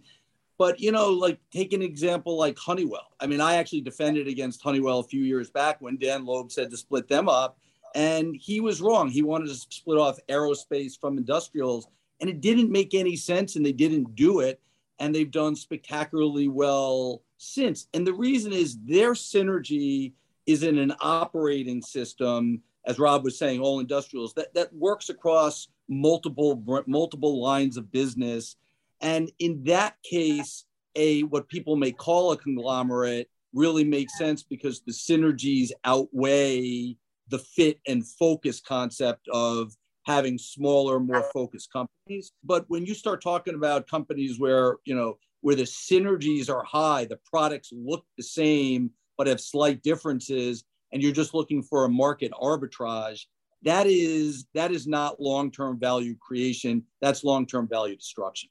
But 0.58 0.80
you 0.80 0.92
know, 0.92 1.10
like 1.10 1.40
take 1.52 1.74
an 1.74 1.82
example 1.82 2.38
like 2.38 2.58
Honeywell. 2.58 3.14
I 3.20 3.28
mean, 3.28 3.42
I 3.42 3.56
actually 3.56 3.82
defended 3.82 4.28
against 4.28 4.62
Honeywell 4.62 5.00
a 5.00 5.04
few 5.04 5.24
years 5.24 5.50
back 5.50 5.82
when 5.82 5.98
Dan 5.98 6.26
Loeb 6.26 6.52
said 6.52 6.70
to 6.70 6.78
split 6.78 7.08
them 7.08 7.30
up, 7.30 7.58
and 7.96 8.36
he 8.36 8.60
was 8.60 8.82
wrong. 8.82 9.10
He 9.10 9.24
wanted 9.24 9.48
to 9.48 9.56
split 9.56 9.98
off 9.98 10.20
aerospace 10.28 11.00
from 11.00 11.18
industrials, 11.18 11.88
and 12.20 12.30
it 12.30 12.42
didn't 12.42 12.72
make 12.72 12.94
any 12.94 13.16
sense, 13.16 13.56
and 13.56 13.66
they 13.66 13.72
didn't 13.72 14.16
do 14.16 14.42
it. 14.42 14.60
And 15.00 15.16
they've 15.16 15.32
done 15.32 15.56
spectacularly 15.56 16.50
well 16.50 17.22
since. 17.38 17.88
And 17.94 18.06
the 18.06 18.14
reason 18.14 18.52
is 18.52 18.78
their 18.84 19.14
synergy 19.14 20.12
is 20.46 20.64
in 20.64 20.78
an 20.78 20.94
operating 21.00 21.82
system 21.82 22.62
as 22.90 22.98
Rob 22.98 23.24
was 23.24 23.38
saying, 23.38 23.62
all 23.62 23.80
industrials 23.80 24.34
that, 24.34 24.52
that 24.56 24.74
works 24.74 25.10
across 25.10 25.68
multiple 25.88 26.84
multiple 26.88 27.40
lines 27.42 27.78
of 27.78 27.92
business. 27.92 28.56
And 29.00 29.32
in 29.38 29.64
that 29.66 29.96
case, 30.04 30.66
a 30.96 31.22
what 31.22 31.48
people 31.48 31.76
may 31.76 31.92
call 31.92 32.32
a 32.32 32.38
conglomerate 32.38 33.30
really 33.54 33.84
makes 33.84 34.18
sense 34.18 34.42
because 34.42 34.82
the 34.82 34.92
synergies 34.92 35.70
outweigh 35.86 36.98
the 37.28 37.40
fit 37.40 37.80
and 37.88 38.08
focus 38.08 38.60
concept 38.60 39.28
of 39.32 39.72
having 40.08 40.40
smaller, 40.40 41.00
more 41.00 41.30
focused 41.32 41.72
companies. 41.72 42.32
But 42.44 42.66
when 42.70 42.88
you 42.88 42.96
start 42.96 43.22
talking 43.22 43.54
about 43.54 43.88
companies 43.88 44.40
where, 44.40 44.78
you 44.86 44.96
know, 44.96 45.20
where 45.42 45.56
the 45.56 45.64
synergies 45.64 46.50
are 46.50 46.64
high, 46.64 47.06
the 47.06 47.20
products 47.32 47.70
look 47.72 48.04
the 48.18 48.24
same 48.24 48.90
but 49.16 49.28
have 49.28 49.42
slight 49.42 49.84
differences, 49.84 50.64
and 50.92 51.02
you're 51.02 51.12
just 51.12 51.34
looking 51.34 51.62
for 51.62 51.86
a 51.86 51.90
market 51.90 52.32
arbitrage, 52.32 53.26
that 53.64 53.88
is 53.88 54.46
that 54.54 54.72
is 54.72 54.88
not 54.88 55.20
long-term 55.20 55.80
value 55.80 56.16
creation. 56.20 56.84
That's 57.02 57.24
long-term 57.24 57.68
value 57.68 57.96
destruction. 57.96 58.50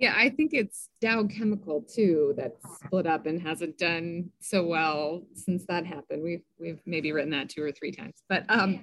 Yeah, 0.00 0.14
I 0.16 0.30
think 0.30 0.54
it's 0.54 0.88
Dow 1.02 1.24
Chemical 1.24 1.82
too 1.82 2.32
that's 2.34 2.56
split 2.76 3.06
up 3.06 3.26
and 3.26 3.40
hasn't 3.40 3.76
done 3.76 4.30
so 4.40 4.66
well 4.66 5.22
since 5.34 5.66
that 5.66 5.84
happened. 5.84 6.22
We've 6.22 6.42
we've 6.58 6.80
maybe 6.86 7.12
written 7.12 7.30
that 7.32 7.50
two 7.50 7.62
or 7.62 7.70
three 7.70 7.92
times. 7.92 8.22
But 8.26 8.46
um, 8.48 8.82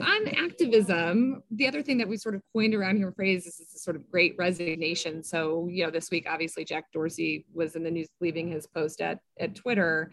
on 0.00 0.28
activism, 0.28 1.42
the 1.50 1.66
other 1.66 1.82
thing 1.82 1.98
that 1.98 2.08
we 2.08 2.16
sort 2.16 2.36
of 2.36 2.42
coined 2.54 2.72
around 2.72 2.98
here 2.98 3.10
phrase 3.10 3.48
is 3.48 3.56
this 3.56 3.82
sort 3.82 3.96
of 3.96 4.08
great 4.12 4.36
resignation. 4.38 5.24
So 5.24 5.66
you 5.68 5.84
know, 5.84 5.90
this 5.90 6.08
week 6.08 6.28
obviously 6.30 6.64
Jack 6.64 6.84
Dorsey 6.92 7.44
was 7.52 7.74
in 7.74 7.82
the 7.82 7.90
news 7.90 8.08
leaving 8.20 8.48
his 8.48 8.64
post 8.64 9.00
at 9.00 9.18
at 9.40 9.56
Twitter 9.56 10.12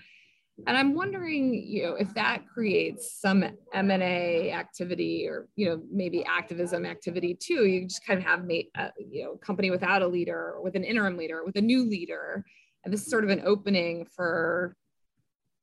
and 0.67 0.77
i'm 0.77 0.93
wondering 0.93 1.53
you 1.53 1.83
know 1.83 1.95
if 1.95 2.13
that 2.13 2.47
creates 2.47 3.19
some 3.19 3.43
m&a 3.73 4.51
activity 4.51 5.27
or 5.27 5.47
you 5.55 5.67
know 5.67 5.81
maybe 5.91 6.23
activism 6.25 6.85
activity 6.85 7.35
too 7.39 7.65
you 7.65 7.87
just 7.87 8.05
kind 8.05 8.19
of 8.19 8.25
have 8.25 8.45
made 8.45 8.67
a 8.77 8.89
you 8.97 9.23
know 9.23 9.35
company 9.37 9.69
without 9.69 10.01
a 10.01 10.07
leader 10.07 10.53
or 10.55 10.61
with 10.61 10.75
an 10.75 10.83
interim 10.83 11.17
leader 11.17 11.43
with 11.45 11.57
a 11.57 11.61
new 11.61 11.87
leader 11.89 12.43
and 12.83 12.93
this 12.93 13.01
is 13.01 13.09
sort 13.09 13.23
of 13.23 13.29
an 13.29 13.41
opening 13.45 14.05
for 14.05 14.75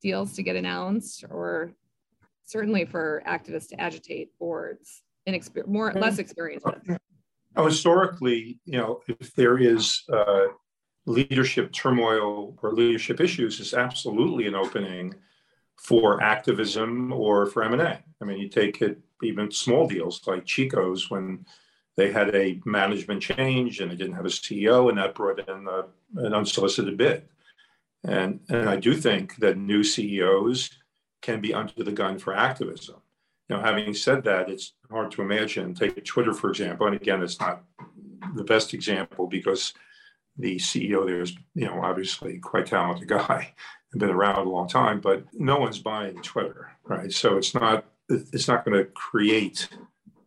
deals 0.01 0.33
to 0.33 0.43
get 0.43 0.55
announced 0.55 1.23
or 1.29 1.73
certainly 2.45 2.85
for 2.85 3.23
activists 3.25 3.69
to 3.69 3.79
agitate 3.79 4.29
boards 4.37 5.01
and 5.25 5.35
exper- 5.35 5.65
more 5.65 5.93
less 5.93 6.19
experience 6.19 6.63
with. 6.65 6.97
Oh, 7.55 7.65
historically, 7.65 8.59
you 8.65 8.77
know, 8.77 8.99
if 9.07 9.33
there 9.35 9.57
is 9.57 10.03
uh, 10.11 10.47
leadership 11.05 11.71
turmoil 11.71 12.57
or 12.61 12.71
leadership 12.73 13.19
issues 13.19 13.59
is 13.59 13.73
absolutely 13.73 14.47
an 14.47 14.55
opening 14.55 15.13
for 15.75 16.21
activism 16.21 17.11
or 17.11 17.45
for 17.45 17.63
M&A. 17.63 17.99
I 18.21 18.25
mean, 18.25 18.37
you 18.37 18.47
take 18.47 18.81
it 18.81 18.99
even 19.21 19.51
small 19.51 19.87
deals 19.87 20.25
like 20.27 20.45
Chico's 20.45 21.09
when 21.09 21.45
they 21.95 22.11
had 22.11 22.33
a 22.33 22.59
management 22.65 23.21
change 23.21 23.79
and 23.79 23.91
they 23.91 23.95
didn't 23.95 24.15
have 24.15 24.25
a 24.25 24.29
CEO 24.29 24.89
and 24.89 24.97
that 24.97 25.15
brought 25.15 25.47
in 25.47 25.67
a, 25.67 25.85
an 26.25 26.33
unsolicited 26.33 26.97
bid. 26.97 27.27
And, 28.03 28.39
and 28.49 28.69
I 28.69 28.77
do 28.77 28.93
think 28.95 29.37
that 29.37 29.57
new 29.57 29.83
CEOs 29.83 30.71
can 31.21 31.39
be 31.39 31.53
under 31.53 31.83
the 31.83 31.91
gun 31.91 32.17
for 32.17 32.33
activism. 32.33 32.95
Now, 33.49 33.61
having 33.61 33.93
said 33.93 34.23
that, 34.23 34.49
it's 34.49 34.73
hard 34.89 35.11
to 35.11 35.21
imagine. 35.21 35.73
Take 35.73 36.03
Twitter, 36.03 36.33
for 36.33 36.49
example, 36.49 36.87
and 36.87 36.95
again, 36.95 37.21
it's 37.21 37.39
not 37.39 37.63
the 38.35 38.43
best 38.43 38.73
example 38.73 39.27
because 39.27 39.73
the 40.37 40.55
CEO 40.57 41.05
there 41.05 41.21
is, 41.21 41.35
you 41.55 41.65
know, 41.65 41.81
obviously 41.81 42.39
quite 42.39 42.65
talented 42.65 43.07
guy 43.07 43.53
and 43.91 43.99
been 43.99 44.09
around 44.09 44.45
a 44.45 44.49
long 44.49 44.67
time, 44.67 44.99
but 44.99 45.25
no 45.33 45.57
one's 45.57 45.79
buying 45.79 46.21
Twitter, 46.21 46.71
right? 46.85 47.11
So 47.11 47.37
it's 47.37 47.53
not 47.53 47.85
it's 48.09 48.47
not 48.47 48.65
going 48.65 48.77
to 48.77 48.85
create 48.91 49.69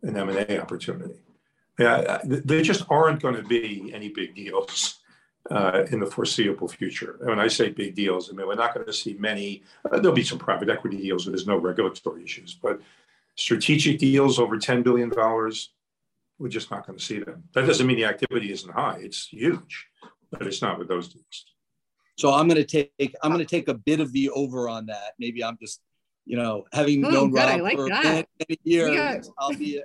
an 0.03 0.17
M 0.17 0.29
and 0.29 0.37
A 0.37 0.61
opportunity. 0.61 1.15
Yeah, 1.77 2.19
there 2.23 2.61
just 2.61 2.83
aren't 2.89 3.21
going 3.21 3.35
to 3.35 3.43
be 3.43 3.91
any 3.93 4.09
big 4.09 4.33
deals 4.33 4.99
uh, 5.51 5.85
in 5.91 5.99
the 5.99 6.07
foreseeable 6.07 6.67
future. 6.67 7.17
And 7.19 7.29
when 7.29 7.39
I 7.39 7.47
say 7.47 7.69
big 7.69 7.93
deals, 7.93 8.29
I 8.29 8.33
mean 8.35 8.47
we're 8.47 8.55
not 8.55 8.73
going 8.73 8.85
to 8.85 8.93
see 8.93 9.15
many. 9.19 9.63
Uh, 9.85 9.99
there'll 9.99 10.15
be 10.15 10.23
some 10.23 10.39
private 10.39 10.69
equity 10.69 10.97
deals 10.97 11.25
where 11.25 11.31
there's 11.31 11.47
no 11.47 11.57
regulatory 11.57 12.23
issues, 12.23 12.55
but 12.55 12.81
strategic 13.35 13.99
deals 13.99 14.39
over 14.39 14.57
ten 14.57 14.81
billion 14.81 15.09
dollars, 15.09 15.69
we're 16.39 16.49
just 16.49 16.69
not 16.71 16.85
going 16.85 16.97
to 16.97 17.03
see 17.03 17.19
them. 17.19 17.43
That 17.53 17.65
doesn't 17.65 17.87
mean 17.87 17.97
the 17.97 18.05
activity 18.05 18.51
isn't 18.51 18.71
high; 18.71 18.99
it's 19.01 19.27
huge 19.27 19.87
but 20.31 20.47
it's 20.47 20.61
not 20.61 20.79
with 20.79 20.87
those 20.87 21.09
deals. 21.09 21.45
So 22.17 22.33
I'm 22.33 22.47
going 22.47 22.63
to 22.63 22.65
take 22.65 23.15
I'm 23.21 23.31
going 23.31 23.45
to 23.45 23.49
take 23.49 23.67
a 23.67 23.73
bit 23.73 23.99
of 23.99 24.11
the 24.11 24.29
over 24.31 24.67
on 24.69 24.87
that. 24.87 25.13
Maybe 25.19 25.43
I'm 25.43 25.57
just 25.61 25.81
you 26.25 26.37
know 26.37 26.65
having 26.73 27.05
oh, 27.05 27.09
known 27.09 27.31
good. 27.31 27.37
Rob 27.37 27.61
like 27.61 27.77
for 27.77 27.87
many, 27.87 28.25
many, 28.39 28.59
years, 28.63 28.93
yeah. 28.93 29.21
I'll 29.37 29.53
be 29.53 29.81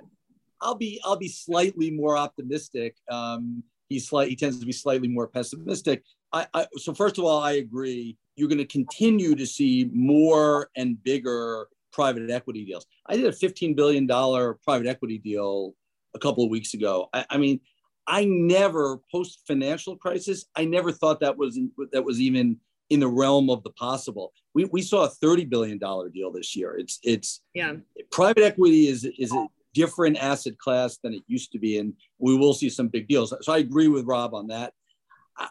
I'll 0.61 0.75
be 0.75 0.99
I'll 1.03 1.17
be 1.17 1.27
slightly 1.27 1.91
more 1.91 2.17
optimistic. 2.17 2.97
Um, 3.09 3.63
he's 3.89 4.07
slight 4.07 4.29
he 4.29 4.35
tends 4.35 4.59
to 4.59 4.65
be 4.65 4.71
slightly 4.71 5.07
more 5.07 5.27
pessimistic. 5.27 6.03
I, 6.31 6.47
I 6.53 6.67
so 6.77 6.93
first 6.93 7.17
of 7.17 7.25
all, 7.25 7.41
I 7.41 7.53
agree. 7.53 8.17
You're 8.35 8.49
going 8.49 8.57
to 8.57 8.65
continue 8.65 9.35
to 9.35 9.45
see 9.45 9.87
more 9.93 10.69
and 10.75 11.01
bigger 11.03 11.67
private 11.91 12.31
equity 12.31 12.65
deals. 12.65 12.87
I 13.05 13.15
did 13.15 13.27
a 13.27 13.31
15 13.31 13.75
billion 13.75 14.07
dollar 14.07 14.55
private 14.63 14.87
equity 14.87 15.19
deal 15.19 15.75
a 16.15 16.19
couple 16.19 16.43
of 16.43 16.49
weeks 16.49 16.73
ago. 16.73 17.09
I, 17.13 17.25
I 17.31 17.37
mean, 17.37 17.59
I 18.07 18.25
never 18.25 18.99
post 19.11 19.41
financial 19.47 19.95
crisis. 19.95 20.45
I 20.55 20.65
never 20.65 20.91
thought 20.91 21.19
that 21.21 21.37
was 21.37 21.59
that 21.91 22.03
was 22.03 22.19
even 22.19 22.57
in 22.89 22.99
the 22.99 23.07
realm 23.07 23.49
of 23.49 23.63
the 23.63 23.71
possible. 23.71 24.33
We, 24.53 24.65
we 24.65 24.81
saw 24.81 25.05
a 25.05 25.09
thirty 25.09 25.45
billion 25.45 25.77
dollar 25.77 26.09
deal 26.09 26.31
this 26.31 26.55
year. 26.55 26.75
It's 26.77 26.99
it's 27.03 27.41
yeah. 27.53 27.73
Private 28.11 28.43
equity 28.43 28.87
is 28.87 29.05
is 29.17 29.33
a 29.33 29.47
different 29.73 30.17
asset 30.17 30.57
class 30.57 30.97
than 30.97 31.13
it 31.13 31.23
used 31.27 31.51
to 31.53 31.59
be, 31.59 31.79
and 31.79 31.93
we 32.19 32.37
will 32.37 32.53
see 32.53 32.69
some 32.69 32.87
big 32.89 33.07
deals. 33.07 33.33
So 33.41 33.53
I 33.53 33.59
agree 33.59 33.87
with 33.87 34.05
Rob 34.05 34.33
on 34.33 34.47
that. 34.47 34.73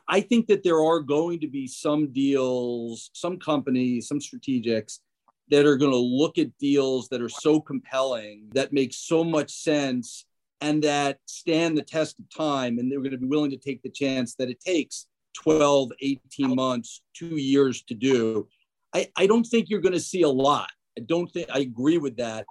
I 0.07 0.20
think 0.20 0.46
that 0.46 0.62
there 0.62 0.81
are 0.81 1.01
going 1.01 1.40
to 1.40 1.48
be 1.48 1.66
some 1.66 2.12
deals, 2.12 3.11
some 3.14 3.38
companies, 3.38 4.07
some 4.07 4.20
strategics 4.20 5.01
that 5.48 5.66
are 5.66 5.77
going 5.77 5.90
to 5.90 5.96
look 5.96 6.38
at 6.38 6.57
deals 6.59 7.09
that 7.09 7.20
are 7.20 7.29
so 7.29 7.61
compelling 7.61 8.48
that 8.55 8.72
make 8.72 8.94
so 8.94 9.25
much 9.25 9.51
sense 9.51 10.27
and 10.62 10.83
that 10.83 11.18
stand 11.27 11.77
the 11.77 11.83
test 11.83 12.18
of 12.18 12.25
time 12.35 12.79
and 12.79 12.90
they're 12.90 13.01
going 13.01 13.11
to 13.11 13.18
be 13.18 13.27
willing 13.27 13.51
to 13.51 13.57
take 13.57 13.83
the 13.83 13.90
chance 13.90 14.35
that 14.37 14.48
it 14.48 14.61
takes 14.61 15.07
12 15.42 15.90
18 16.01 16.55
months 16.55 17.03
two 17.14 17.37
years 17.37 17.83
to 17.83 17.94
do 17.94 18.46
i, 18.94 19.09
I 19.16 19.27
don't 19.27 19.44
think 19.44 19.68
you're 19.68 19.81
going 19.81 19.92
to 19.94 20.01
see 20.01 20.22
a 20.22 20.29
lot 20.29 20.70
I 20.98 21.03
don't 21.03 21.31
think 21.31 21.48
I 21.53 21.61
agree 21.61 21.98
with 21.98 22.16
that. 22.16 22.46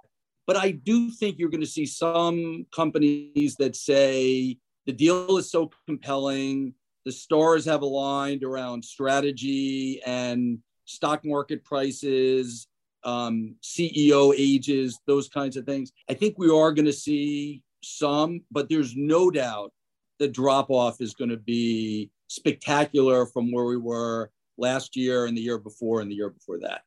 But 0.46 0.56
I 0.56 0.72
do 0.72 1.10
think 1.10 1.38
you're 1.38 1.50
going 1.50 1.60
to 1.60 1.66
see 1.66 1.86
some 1.86 2.66
companies 2.74 3.56
that 3.56 3.76
say 3.76 4.58
the 4.86 4.92
deal 4.92 5.36
is 5.38 5.50
so 5.50 5.70
compelling, 5.86 6.74
the 7.04 7.12
stars 7.12 7.64
have 7.66 7.82
aligned 7.82 8.42
around 8.42 8.84
strategy 8.84 10.00
and 10.04 10.58
stock 10.84 11.24
market 11.24 11.64
prices, 11.64 12.66
um, 13.04 13.54
CEO 13.62 14.34
ages, 14.36 14.98
those 15.06 15.28
kinds 15.28 15.56
of 15.56 15.64
things. 15.64 15.92
I 16.10 16.14
think 16.14 16.34
we 16.38 16.50
are 16.50 16.72
going 16.72 16.86
to 16.86 16.92
see 16.92 17.62
some, 17.82 18.42
but 18.50 18.68
there's 18.68 18.94
no 18.96 19.30
doubt 19.30 19.72
the 20.18 20.28
drop 20.28 20.70
off 20.70 21.00
is 21.00 21.14
going 21.14 21.30
to 21.30 21.36
be 21.36 22.10
spectacular 22.28 23.26
from 23.26 23.50
where 23.52 23.64
we 23.64 23.76
were 23.76 24.30
last 24.58 24.96
year 24.96 25.26
and 25.26 25.36
the 25.36 25.40
year 25.40 25.58
before 25.58 26.00
and 26.00 26.10
the 26.10 26.14
year 26.14 26.30
before 26.30 26.58
that. 26.60 26.82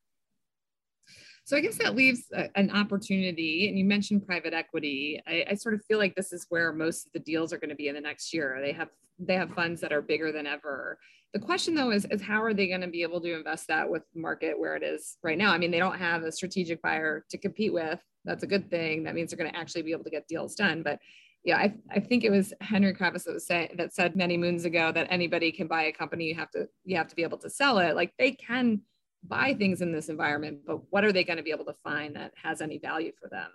So 1.45 1.55
I 1.55 1.59
guess 1.59 1.77
that 1.77 1.95
leaves 1.95 2.23
a, 2.33 2.49
an 2.57 2.71
opportunity. 2.71 3.67
And 3.69 3.77
you 3.77 3.85
mentioned 3.85 4.25
private 4.25 4.53
equity. 4.53 5.21
I, 5.27 5.45
I, 5.51 5.53
sort 5.53 5.75
of 5.75 5.85
feel 5.85 5.99
like 5.99 6.15
this 6.15 6.33
is 6.33 6.47
where 6.49 6.73
most 6.73 7.05
of 7.05 7.13
the 7.13 7.19
deals 7.19 7.53
are 7.53 7.59
going 7.59 7.69
to 7.69 7.75
be 7.75 7.87
in 7.87 7.93
the 7.93 8.01
next 8.01 8.33
year. 8.33 8.57
They 8.61 8.71
have 8.71 8.89
they 9.19 9.35
have 9.35 9.53
funds 9.53 9.79
that 9.81 9.93
are 9.93 10.01
bigger 10.01 10.31
than 10.31 10.47
ever. 10.47 10.97
The 11.35 11.41
question 11.41 11.75
though 11.75 11.91
is, 11.91 12.07
is 12.11 12.21
how 12.21 12.41
are 12.41 12.53
they 12.53 12.65
going 12.65 12.79
to 12.79 12.87
be 12.87 13.01
able 13.01 13.19
to 13.19 13.35
invest 13.35 13.67
that 13.67 13.89
with 13.89 14.03
the 14.13 14.21
market 14.21 14.57
where 14.57 14.77
it 14.77 14.83
is 14.83 15.17
right 15.21 15.37
now? 15.37 15.51
I 15.51 15.57
mean, 15.57 15.69
they 15.69 15.79
don't 15.79 15.99
have 15.99 16.23
a 16.23 16.31
strategic 16.31 16.81
buyer 16.81 17.25
to 17.29 17.37
compete 17.37 17.73
with. 17.73 17.99
That's 18.23 18.43
a 18.43 18.47
good 18.47 18.69
thing. 18.69 19.03
That 19.03 19.15
means 19.15 19.31
they're 19.31 19.37
going 19.37 19.51
to 19.51 19.59
actually 19.59 19.81
be 19.81 19.91
able 19.91 20.05
to 20.05 20.09
get 20.09 20.29
deals 20.29 20.55
done. 20.55 20.81
But 20.81 20.97
yeah, 21.43 21.57
I, 21.57 21.75
I 21.91 21.99
think 21.99 22.23
it 22.23 22.29
was 22.29 22.53
Henry 22.61 22.93
Kravis 22.93 23.25
that 23.25 23.33
was 23.33 23.45
saying 23.45 23.75
that 23.77 23.93
said 23.93 24.15
many 24.15 24.37
moons 24.37 24.63
ago 24.63 24.93
that 24.93 25.07
anybody 25.09 25.51
can 25.51 25.67
buy 25.67 25.83
a 25.83 25.91
company. 25.91 26.23
You 26.23 26.35
have 26.35 26.51
to 26.51 26.69
you 26.85 26.95
have 26.95 27.09
to 27.09 27.15
be 27.17 27.23
able 27.23 27.39
to 27.39 27.49
sell 27.49 27.79
it. 27.79 27.97
Like 27.97 28.13
they 28.17 28.31
can 28.31 28.79
buy 29.27 29.55
things 29.55 29.81
in 29.81 29.91
this 29.91 30.07
environment, 30.07 30.59
but 30.65 30.89
what 30.89 31.03
are 31.03 31.11
they 31.11 31.25
going 31.25 31.35
to 31.35 31.43
be 31.43 31.51
able 31.51 31.65
to 31.65 31.75
find 31.83 32.15
that 32.15 32.31
has 32.41 32.61
any 32.61 32.77
value 32.77 33.11
for 33.21 33.27
them? 33.27 33.49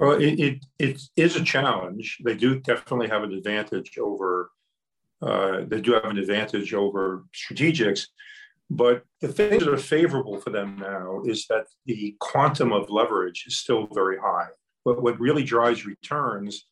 Well, 0.00 0.20
it, 0.20 0.40
it, 0.40 0.66
it 0.80 1.00
is 1.14 1.36
a 1.36 1.44
challenge. 1.44 2.18
They 2.24 2.34
do 2.34 2.58
definitely 2.58 3.06
have 3.06 3.22
an 3.22 3.32
advantage 3.32 3.96
over, 3.98 4.50
uh, 5.24 5.64
they 5.66 5.80
do 5.80 5.92
have 5.92 6.04
an 6.04 6.18
advantage 6.18 6.74
over 6.74 7.24
strategics. 7.34 8.08
But 8.70 9.04
the 9.20 9.28
things 9.28 9.64
that 9.64 9.72
are 9.72 9.78
favorable 9.78 10.38
for 10.40 10.50
them 10.50 10.76
now 10.78 11.22
is 11.24 11.46
that 11.48 11.66
the 11.86 12.16
quantum 12.18 12.72
of 12.72 12.90
leverage 12.90 13.44
is 13.46 13.58
still 13.58 13.88
very 13.92 14.18
high. 14.18 14.48
But 14.84 15.02
what 15.02 15.20
really 15.20 15.44
drives 15.44 15.86
returns 15.86 16.66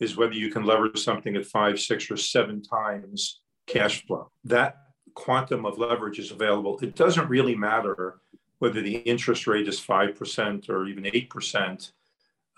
is 0.00 0.16
whether 0.16 0.34
you 0.34 0.50
can 0.50 0.64
leverage 0.64 0.98
something 1.02 1.36
at 1.36 1.46
five, 1.46 1.80
six, 1.80 2.10
or 2.10 2.16
seven 2.16 2.62
times 2.62 3.40
cash 3.66 4.04
flow. 4.06 4.30
That 4.44 4.76
quantum 5.14 5.64
of 5.64 5.78
leverage 5.78 6.18
is 6.18 6.30
available, 6.30 6.78
it 6.82 6.94
doesn't 6.94 7.28
really 7.28 7.54
matter 7.54 8.20
whether 8.58 8.80
the 8.80 8.96
interest 8.98 9.46
rate 9.46 9.68
is 9.68 9.80
5% 9.80 10.68
or 10.68 10.86
even 10.86 11.04
8% 11.04 11.92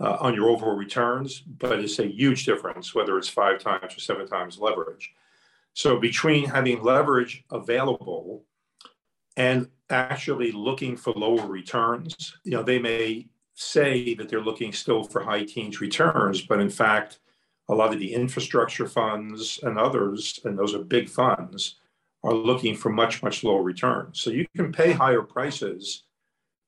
uh, 0.01 0.17
on 0.21 0.35
your 0.35 0.49
overall 0.49 0.77
returns, 0.77 1.41
but 1.41 1.81
it's 1.81 1.99
a 1.99 2.07
huge 2.07 2.45
difference 2.45 2.95
whether 2.95 3.19
it's 3.19 3.29
five 3.29 3.59
times 3.59 3.97
or 3.97 4.01
seven 4.01 4.27
times 4.27 4.59
leverage. 4.59 5.13
So 5.75 5.99
between 5.99 6.49
having 6.49 6.83
leverage 6.83 7.45
available 7.51 8.45
and 9.37 9.69
actually 9.91 10.53
looking 10.53 10.97
for 10.97 11.13
lower 11.13 11.47
returns, 11.47 12.37
you 12.45 12.53
know, 12.53 12.63
they 12.63 12.79
may 12.79 13.29
say 13.55 14.15
that 14.15 14.29
they're 14.29 14.41
looking 14.41 14.73
still 14.73 15.05
for 15.05 15.23
high 15.23 15.45
teens 15.45 15.81
returns, 15.81 16.43
but 16.43 16.61
in 16.61 16.71
fact, 16.71 17.21
a 17.69 17.75
lot 17.75 17.93
of 17.93 17.99
the 18.01 18.15
infrastructure 18.15 18.87
funds 18.87 19.61
and 19.63 19.79
others, 19.79 20.41
and 20.45 20.59
those 20.59 20.75
are 20.75 20.83
big 20.83 21.09
funds, 21.09 21.77
are 22.25 22.35
looking 22.35 22.75
for 22.75 22.91
much, 22.91 23.23
much 23.23 23.45
lower 23.45 23.63
returns. 23.63 24.21
So 24.21 24.31
you 24.31 24.47
can 24.57 24.73
pay 24.73 24.93
higher 24.93 25.23
prices 25.23 26.05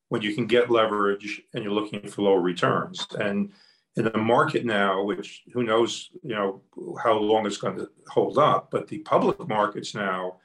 when 0.09 0.23
you 0.23 0.35
can 0.35 0.47
get 0.47 0.71
leverage 0.71 1.43
and 1.55 1.65
you're 1.65 1.73
looking 1.73 2.07
for 2.07 2.23
lower 2.23 2.41
returns. 2.41 3.07
And 3.19 3.53
in 3.97 4.05
the 4.05 4.19
market 4.19 4.65
now, 4.65 5.03
which 5.03 5.43
who 5.53 5.63
knows, 5.63 6.11
you 6.23 6.35
know, 6.35 6.63
how 7.03 7.19
long 7.19 7.47
it's 7.47 7.57
going 7.57 7.77
to 7.77 7.89
hold 8.09 8.39
up, 8.39 8.71
but 8.71 8.87
the 8.89 8.99
public 8.99 9.47
markets 9.49 9.95
now, 9.95 10.39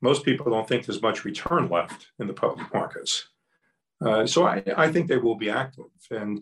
most 0.00 0.24
people 0.24 0.50
don't 0.50 0.66
think 0.66 0.86
there's 0.86 1.02
much 1.02 1.24
return 1.24 1.68
left 1.68 2.08
in 2.18 2.26
the 2.26 2.32
public 2.32 2.72
markets. 2.72 3.28
Uh, 4.00 4.26
so 4.26 4.46
I, 4.46 4.62
I 4.76 4.90
think 4.92 5.08
they 5.08 5.18
will 5.18 5.34
be 5.34 5.50
active, 5.50 5.86
and 6.10 6.40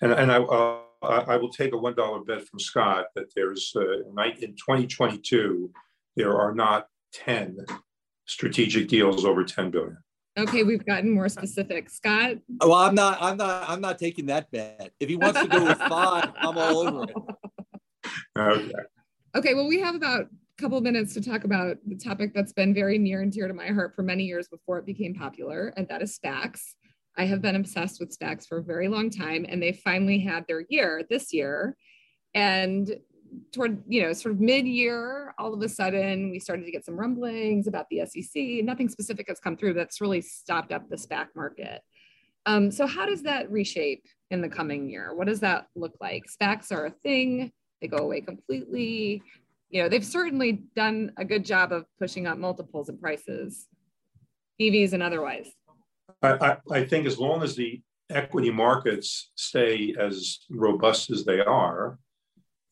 and 0.00 0.12
and 0.12 0.32
I 0.32 0.38
uh, 0.38 0.80
I 1.02 1.36
will 1.36 1.50
take 1.50 1.72
a 1.74 1.78
one 1.78 1.94
dollar 1.94 2.20
bet 2.20 2.46
from 2.46 2.58
Scott 2.58 3.06
that 3.14 3.34
there's 3.34 3.72
uh, 3.76 3.98
in 4.00 4.56
2022 4.56 5.70
there 6.16 6.36
are 6.36 6.54
not 6.54 6.88
10 7.12 7.58
strategic 8.26 8.88
deals 8.88 9.24
over 9.24 9.44
10 9.44 9.70
billion. 9.70 9.98
Okay, 10.38 10.62
we've 10.62 10.84
gotten 10.84 11.10
more 11.10 11.28
specific. 11.28 11.88
Scott? 11.88 12.36
Oh, 12.60 12.68
well, 12.68 12.78
I'm 12.78 12.94
not 12.94 13.18
I'm 13.20 13.36
not 13.36 13.68
I'm 13.68 13.80
not 13.80 13.98
taking 13.98 14.26
that 14.26 14.50
bet. 14.50 14.92
If 15.00 15.08
he 15.08 15.16
wants 15.16 15.40
to 15.40 15.48
go 15.48 15.64
with 15.64 15.78
five, 15.88 16.30
I'm 16.38 16.58
all 16.58 16.86
over 16.86 17.04
it. 17.04 18.10
Okay. 18.38 18.72
Okay, 19.34 19.54
well, 19.54 19.68
we 19.68 19.80
have 19.80 19.94
about 19.94 20.22
a 20.22 20.62
couple 20.62 20.80
minutes 20.80 21.14
to 21.14 21.20
talk 21.20 21.44
about 21.44 21.76
the 21.86 21.96
topic 21.96 22.32
that's 22.34 22.52
been 22.52 22.74
very 22.74 22.98
near 22.98 23.22
and 23.22 23.32
dear 23.32 23.48
to 23.48 23.54
my 23.54 23.68
heart 23.68 23.94
for 23.94 24.02
many 24.02 24.24
years 24.24 24.48
before 24.48 24.78
it 24.78 24.86
became 24.86 25.14
popular, 25.14 25.72
and 25.76 25.88
that 25.88 26.02
is 26.02 26.18
SPACs. 26.18 26.60
I 27.18 27.24
have 27.24 27.40
been 27.40 27.56
obsessed 27.56 27.98
with 27.98 28.16
SPACs 28.16 28.46
for 28.46 28.58
a 28.58 28.62
very 28.62 28.88
long 28.88 29.10
time, 29.10 29.46
and 29.48 29.62
they 29.62 29.72
finally 29.72 30.18
had 30.18 30.44
their 30.46 30.64
year 30.68 31.02
this 31.08 31.32
year. 31.32 31.76
And 32.34 32.94
toward 33.52 33.82
you 33.86 34.02
know 34.02 34.12
sort 34.12 34.34
of 34.34 34.40
mid-year 34.40 35.34
all 35.38 35.52
of 35.52 35.62
a 35.62 35.68
sudden 35.68 36.30
we 36.30 36.38
started 36.38 36.64
to 36.64 36.70
get 36.70 36.84
some 36.84 36.98
rumblings 36.98 37.66
about 37.66 37.86
the 37.90 38.00
sec 38.06 38.64
nothing 38.64 38.88
specific 38.88 39.26
has 39.28 39.40
come 39.40 39.56
through 39.56 39.74
that's 39.74 40.00
really 40.00 40.20
stopped 40.20 40.72
up 40.72 40.88
the 40.88 40.96
spac 40.96 41.28
market. 41.34 41.82
Um, 42.46 42.70
so 42.70 42.86
how 42.86 43.06
does 43.06 43.22
that 43.24 43.50
reshape 43.50 44.04
in 44.30 44.40
the 44.40 44.48
coming 44.48 44.88
year? 44.88 45.12
What 45.14 45.26
does 45.26 45.40
that 45.40 45.66
look 45.74 45.94
like? 46.00 46.26
Spacs 46.30 46.70
are 46.70 46.86
a 46.86 46.90
thing. 46.90 47.50
They 47.80 47.88
go 47.88 47.98
away 47.98 48.20
completely. 48.20 49.22
You 49.70 49.82
know 49.82 49.88
they've 49.88 50.04
certainly 50.04 50.62
done 50.74 51.12
a 51.16 51.24
good 51.24 51.44
job 51.44 51.72
of 51.72 51.86
pushing 51.98 52.26
up 52.26 52.38
multiples 52.38 52.88
and 52.88 53.00
prices 53.00 53.66
evs 54.60 54.92
and 54.92 55.02
otherwise. 55.02 55.48
I, 56.22 56.32
I, 56.32 56.56
I 56.70 56.84
think 56.84 57.06
as 57.06 57.18
long 57.18 57.42
as 57.42 57.56
the 57.56 57.82
equity 58.10 58.50
markets 58.50 59.32
stay 59.34 59.94
as 59.98 60.38
robust 60.50 61.10
as 61.10 61.24
they 61.24 61.40
are 61.40 61.98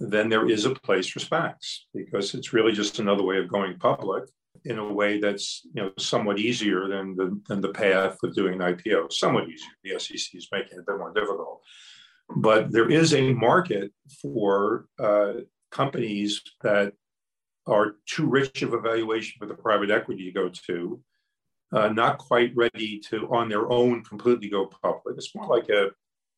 then 0.01 0.29
there 0.29 0.49
is 0.49 0.65
a 0.65 0.75
place 0.75 1.09
for 1.09 1.21
SPACs 1.21 1.81
because 1.95 2.35
it's 2.35 2.53
really 2.53 2.73
just 2.73 2.99
another 2.99 3.23
way 3.23 3.39
of 3.39 3.49
going 3.49 3.79
public 3.79 4.25
in 4.65 4.79
a 4.79 4.93
way 4.93 5.21
that's 5.21 5.63
you 5.75 5.83
know 5.83 5.93
somewhat 5.99 6.39
easier 6.39 6.89
than 6.89 7.17
the, 7.17 7.41
than 7.49 7.61
the 7.61 7.69
path 7.69 8.17
of 8.23 8.35
doing 8.35 8.55
an 8.55 8.75
IPO. 8.75 9.13
Somewhat 9.13 9.49
easier. 9.49 9.69
The 9.83 9.99
SEC 9.99 10.35
is 10.35 10.49
making 10.53 10.79
it 10.79 10.81
a 10.81 10.93
bit 10.93 10.99
more 10.99 11.13
difficult. 11.13 11.63
But 12.37 12.73
there 12.73 12.91
is 12.91 13.13
a 13.15 13.35
market 13.35 13.93
for 14.23 14.87
uh, 14.99 15.35
companies 15.71 16.41
that 16.63 16.95
are 17.67 17.97
too 18.07 18.27
rich 18.27 18.63
of 18.63 18.73
a 18.73 18.81
valuation 18.81 19.35
for 19.39 19.47
the 19.47 19.55
private 19.55 19.91
equity 19.91 20.25
to 20.25 20.33
go 20.33 20.51
to, 20.67 21.01
uh, 21.73 21.89
not 21.89 22.19
quite 22.19 22.53
ready 22.55 23.01
to 23.11 23.29
on 23.35 23.49
their 23.49 23.71
own 23.71 24.03
completely 24.05 24.49
go 24.49 24.71
public. 24.83 25.17
It's 25.17 25.35
more 25.35 25.47
like 25.47 25.69
a 25.69 25.91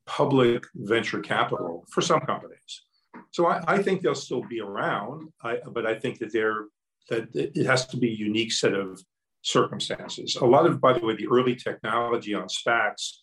public 0.07 0.65
venture 0.75 1.21
capital 1.21 1.85
for 1.91 2.01
some 2.01 2.21
companies. 2.21 2.86
So 3.31 3.47
I, 3.47 3.63
I 3.67 3.83
think 3.83 4.03
they'll 4.03 4.15
still 4.15 4.43
be 4.43 4.61
around, 4.61 5.29
I, 5.43 5.59
but 5.73 5.87
I 5.87 5.95
think 5.95 6.19
that 6.19 6.33
they're 6.33 6.67
that 7.09 7.29
it 7.35 7.67
has 7.67 7.87
to 7.87 7.97
be 7.97 8.09
a 8.09 8.17
unique 8.17 8.53
set 8.53 8.75
of 8.75 9.01
circumstances. 9.43 10.37
A 10.37 10.45
lot 10.45 10.67
of, 10.67 10.81
by 10.81 10.93
the 10.93 11.05
way, 11.05 11.15
the 11.15 11.29
early 11.29 11.55
technology 11.55 12.35
on 12.35 12.49
SPACs, 12.49 13.19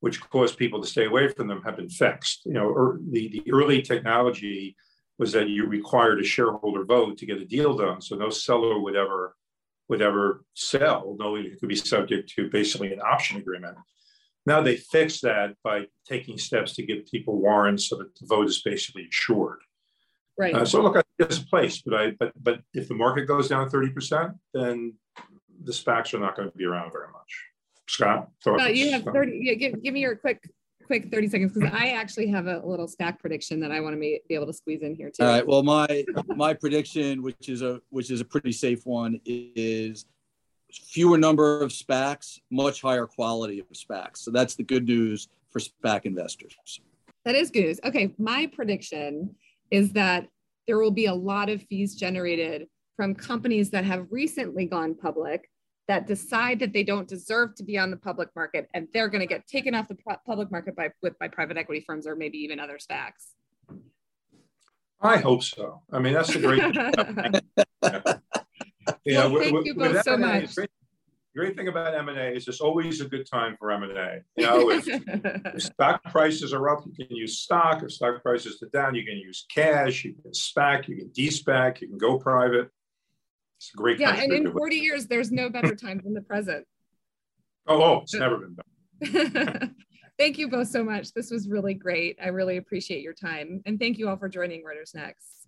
which 0.00 0.20
caused 0.20 0.56
people 0.56 0.80
to 0.80 0.88
stay 0.88 1.04
away 1.04 1.28
from 1.28 1.46
them, 1.46 1.60
have 1.62 1.76
been 1.76 1.90
fixed. 1.90 2.46
You 2.46 2.54
know, 2.54 2.70
er, 2.70 2.98
the, 3.10 3.28
the 3.28 3.52
early 3.52 3.82
technology 3.82 4.74
was 5.18 5.32
that 5.32 5.50
you 5.50 5.66
required 5.66 6.18
a 6.18 6.24
shareholder 6.24 6.84
vote 6.86 7.18
to 7.18 7.26
get 7.26 7.42
a 7.42 7.44
deal 7.44 7.76
done, 7.76 8.00
so 8.00 8.16
no 8.16 8.30
seller 8.30 8.80
would 8.80 8.96
ever 8.96 9.36
would 9.88 10.00
ever 10.00 10.44
sell. 10.54 11.16
No, 11.18 11.34
it 11.34 11.58
could 11.58 11.68
be 11.68 11.76
subject 11.76 12.30
to 12.36 12.48
basically 12.48 12.92
an 12.92 13.00
option 13.00 13.36
agreement. 13.38 13.76
Now 14.50 14.60
they 14.60 14.78
fix 14.78 15.20
that 15.20 15.54
by 15.62 15.86
taking 16.04 16.36
steps 16.36 16.74
to 16.74 16.82
give 16.82 17.06
people 17.06 17.40
warrants 17.40 17.88
so 17.88 17.96
that 17.98 18.12
the 18.18 18.26
vote 18.26 18.48
is 18.48 18.60
basically 18.62 19.06
assured. 19.08 19.60
Right. 20.36 20.52
Uh, 20.52 20.64
so 20.64 20.82
look, 20.82 20.96
I 20.96 21.02
think 21.02 21.30
it's 21.30 21.38
a 21.38 21.46
place, 21.46 21.80
but 21.82 21.94
I 21.94 22.10
but 22.18 22.32
but 22.42 22.60
if 22.74 22.88
the 22.88 22.94
market 22.94 23.26
goes 23.26 23.46
down 23.46 23.70
thirty 23.70 23.90
percent, 23.90 24.32
then 24.52 24.94
the 25.62 25.70
SPACs 25.70 26.14
are 26.14 26.18
not 26.18 26.34
going 26.34 26.50
to 26.50 26.56
be 26.56 26.64
around 26.64 26.90
very 26.90 27.12
much. 27.12 27.32
Scott, 27.88 28.28
thoughts? 28.42 28.74
you 28.74 28.90
have 28.90 29.04
thirty. 29.04 29.38
Yeah, 29.40 29.54
give 29.54 29.80
give 29.84 29.94
me 29.94 30.00
your 30.00 30.16
quick 30.16 30.42
quick 30.84 31.12
30 31.12 31.28
seconds 31.28 31.52
because 31.52 31.70
I 31.72 31.90
actually 31.90 32.26
have 32.28 32.48
a 32.48 32.60
little 32.64 32.88
SPAC 32.88 33.20
prediction 33.20 33.60
that 33.60 33.70
I 33.70 33.78
want 33.78 33.94
to 33.94 34.00
be 34.00 34.20
able 34.30 34.46
to 34.46 34.52
squeeze 34.52 34.82
in 34.82 34.96
here 34.96 35.12
too. 35.16 35.22
All 35.22 35.28
right. 35.28 35.46
Well, 35.46 35.62
my 35.62 36.04
my 36.26 36.54
prediction, 36.54 37.22
which 37.22 37.48
is 37.48 37.62
a 37.62 37.80
which 37.90 38.10
is 38.10 38.20
a 38.20 38.24
pretty 38.24 38.50
safe 38.50 38.84
one, 38.84 39.20
is 39.24 40.06
fewer 40.72 41.18
number 41.18 41.62
of 41.62 41.70
SPACs, 41.70 42.40
much 42.50 42.82
higher 42.82 43.06
quality 43.06 43.60
of 43.60 43.66
SPACs. 43.68 44.18
So 44.18 44.30
that's 44.30 44.54
the 44.54 44.62
good 44.62 44.86
news 44.86 45.28
for 45.50 45.58
SPAC 45.58 46.02
investors. 46.04 46.56
That 47.24 47.34
is 47.34 47.50
good 47.50 47.64
news. 47.64 47.80
Okay, 47.84 48.14
my 48.18 48.46
prediction 48.46 49.34
is 49.70 49.92
that 49.92 50.28
there 50.66 50.78
will 50.78 50.90
be 50.90 51.06
a 51.06 51.14
lot 51.14 51.48
of 51.48 51.62
fees 51.62 51.94
generated 51.94 52.68
from 52.96 53.14
companies 53.14 53.70
that 53.70 53.84
have 53.84 54.06
recently 54.10 54.66
gone 54.66 54.94
public 54.94 55.48
that 55.88 56.06
decide 56.06 56.60
that 56.60 56.72
they 56.72 56.84
don't 56.84 57.08
deserve 57.08 57.54
to 57.56 57.64
be 57.64 57.76
on 57.76 57.90
the 57.90 57.96
public 57.96 58.28
market 58.36 58.68
and 58.74 58.86
they're 58.94 59.08
going 59.08 59.20
to 59.20 59.26
get 59.26 59.46
taken 59.48 59.74
off 59.74 59.88
the 59.88 59.96
public 60.24 60.50
market 60.50 60.76
by 60.76 60.90
with 61.02 61.18
by 61.18 61.26
private 61.26 61.56
equity 61.56 61.82
firms 61.84 62.06
or 62.06 62.14
maybe 62.14 62.38
even 62.38 62.60
other 62.60 62.78
SPACs? 62.78 63.34
I 65.00 65.16
hope 65.16 65.42
so. 65.42 65.82
I 65.90 65.98
mean, 65.98 66.12
that's 66.12 66.34
a 66.34 66.38
great. 66.38 66.62
yeah. 69.04 69.26
well, 69.26 69.42
thank 69.42 69.54
with, 69.54 69.66
you 69.66 69.74
both 69.74 70.02
so 70.02 70.16
much. 70.16 70.54
Great, 70.54 70.70
great 71.36 71.56
thing 71.56 71.68
about 71.68 71.94
M&A 71.94 72.36
is 72.36 72.48
it's 72.48 72.60
always 72.60 73.00
a 73.00 73.08
good 73.08 73.26
time 73.30 73.56
for 73.58 73.70
M&A. 73.72 74.20
You 74.36 74.46
know, 74.46 74.70
if, 74.70 74.86
if, 74.88 75.62
stock 75.62 76.02
prices 76.04 76.52
are 76.52 76.68
up, 76.68 76.84
you 76.86 77.06
can 77.06 77.16
use 77.16 77.40
stock. 77.40 77.82
If 77.82 77.92
stock 77.92 78.22
prices 78.22 78.62
are 78.62 78.68
down, 78.68 78.94
you 78.94 79.04
can 79.04 79.16
use 79.16 79.46
cash. 79.54 80.04
You 80.04 80.14
can 80.14 80.32
SPAC, 80.32 80.88
you 80.88 80.96
can 80.96 81.08
de-SPAC, 81.08 81.80
you 81.80 81.88
can 81.88 81.98
go 81.98 82.18
private. 82.18 82.70
It's 83.58 83.70
a 83.74 83.76
great. 83.76 83.98
Yeah, 83.98 84.14
and 84.14 84.32
in 84.32 84.52
40 84.52 84.76
years, 84.76 85.06
there's 85.06 85.30
no 85.30 85.50
better 85.50 85.74
time 85.76 86.00
than 86.02 86.14
the 86.14 86.22
present. 86.22 86.66
Oh, 87.66 87.82
oh 87.82 88.00
it's 88.02 88.14
never 88.14 88.38
been 88.38 88.54
better. 88.54 89.70
thank 90.18 90.38
you 90.38 90.48
both 90.48 90.68
so 90.68 90.84
much. 90.84 91.12
This 91.12 91.30
was 91.30 91.48
really 91.48 91.74
great. 91.74 92.18
I 92.22 92.28
really 92.28 92.56
appreciate 92.56 93.02
your 93.02 93.14
time. 93.14 93.62
And 93.66 93.78
thank 93.78 93.98
you 93.98 94.08
all 94.08 94.16
for 94.16 94.28
joining 94.28 94.62
Reuters 94.62 94.94
Next. 94.94 95.46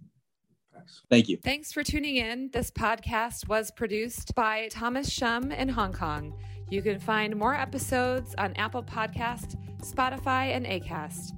Thanks. 0.75 1.03
Thank 1.11 1.29
you. 1.29 1.37
Thanks 1.39 1.73
for 1.73 1.83
tuning 1.83 2.17
in. 2.17 2.51
This 2.53 2.71
podcast 2.71 3.49
was 3.49 3.71
produced 3.71 4.35
by 4.35 4.69
Thomas 4.71 5.11
Shum 5.11 5.53
in 5.53 5.69
Hong 5.69 5.93
Kong. 5.93 6.35
You 6.71 6.83
can 6.83 6.99
find 6.99 7.37
more 7.37 7.55
episodes 7.55 8.35
on 8.39 8.55
Apple 8.55 8.83
Podcast, 8.83 9.57
Spotify, 9.83 10.57
and 10.57 10.65
Acast. 10.67 11.33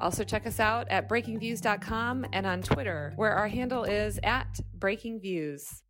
Also, 0.00 0.22
check 0.22 0.46
us 0.46 0.60
out 0.60 0.86
at 0.90 1.08
breakingviews.com 1.08 2.26
and 2.32 2.46
on 2.46 2.62
Twitter, 2.62 3.12
where 3.16 3.32
our 3.32 3.48
handle 3.48 3.84
is 3.84 4.20
at 4.22 4.60
breakingviews. 4.78 5.82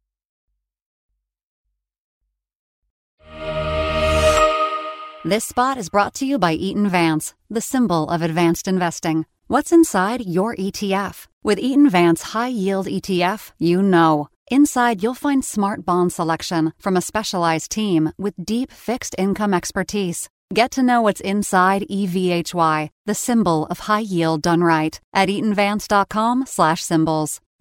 This 5.24 5.44
spot 5.44 5.76
is 5.76 5.88
brought 5.88 6.14
to 6.14 6.24
you 6.24 6.38
by 6.38 6.52
Eaton 6.52 6.88
Vance, 6.88 7.34
the 7.50 7.60
symbol 7.60 8.08
of 8.08 8.22
advanced 8.22 8.68
investing. 8.68 9.26
What's 9.48 9.72
inside 9.72 10.24
your 10.24 10.54
ETF? 10.54 11.26
With 11.46 11.58
Eaton 11.60 11.88
Vance 11.88 12.22
High 12.34 12.48
Yield 12.48 12.86
ETF, 12.86 13.52
you 13.56 13.80
know. 13.80 14.28
Inside, 14.50 15.00
you'll 15.00 15.14
find 15.14 15.44
smart 15.44 15.84
bond 15.84 16.12
selection 16.12 16.72
from 16.80 16.96
a 16.96 17.00
specialized 17.00 17.70
team 17.70 18.12
with 18.18 18.44
deep 18.44 18.72
fixed 18.72 19.14
income 19.16 19.54
expertise. 19.54 20.28
Get 20.52 20.72
to 20.72 20.82
know 20.82 21.02
what's 21.02 21.20
inside 21.20 21.86
EVHY, 21.88 22.90
the 23.06 23.14
symbol 23.14 23.66
of 23.66 23.78
high 23.78 24.00
yield 24.00 24.42
done 24.42 24.64
right, 24.64 25.00
at 25.14 25.28
eatonvance.com/symbols. 25.28 27.40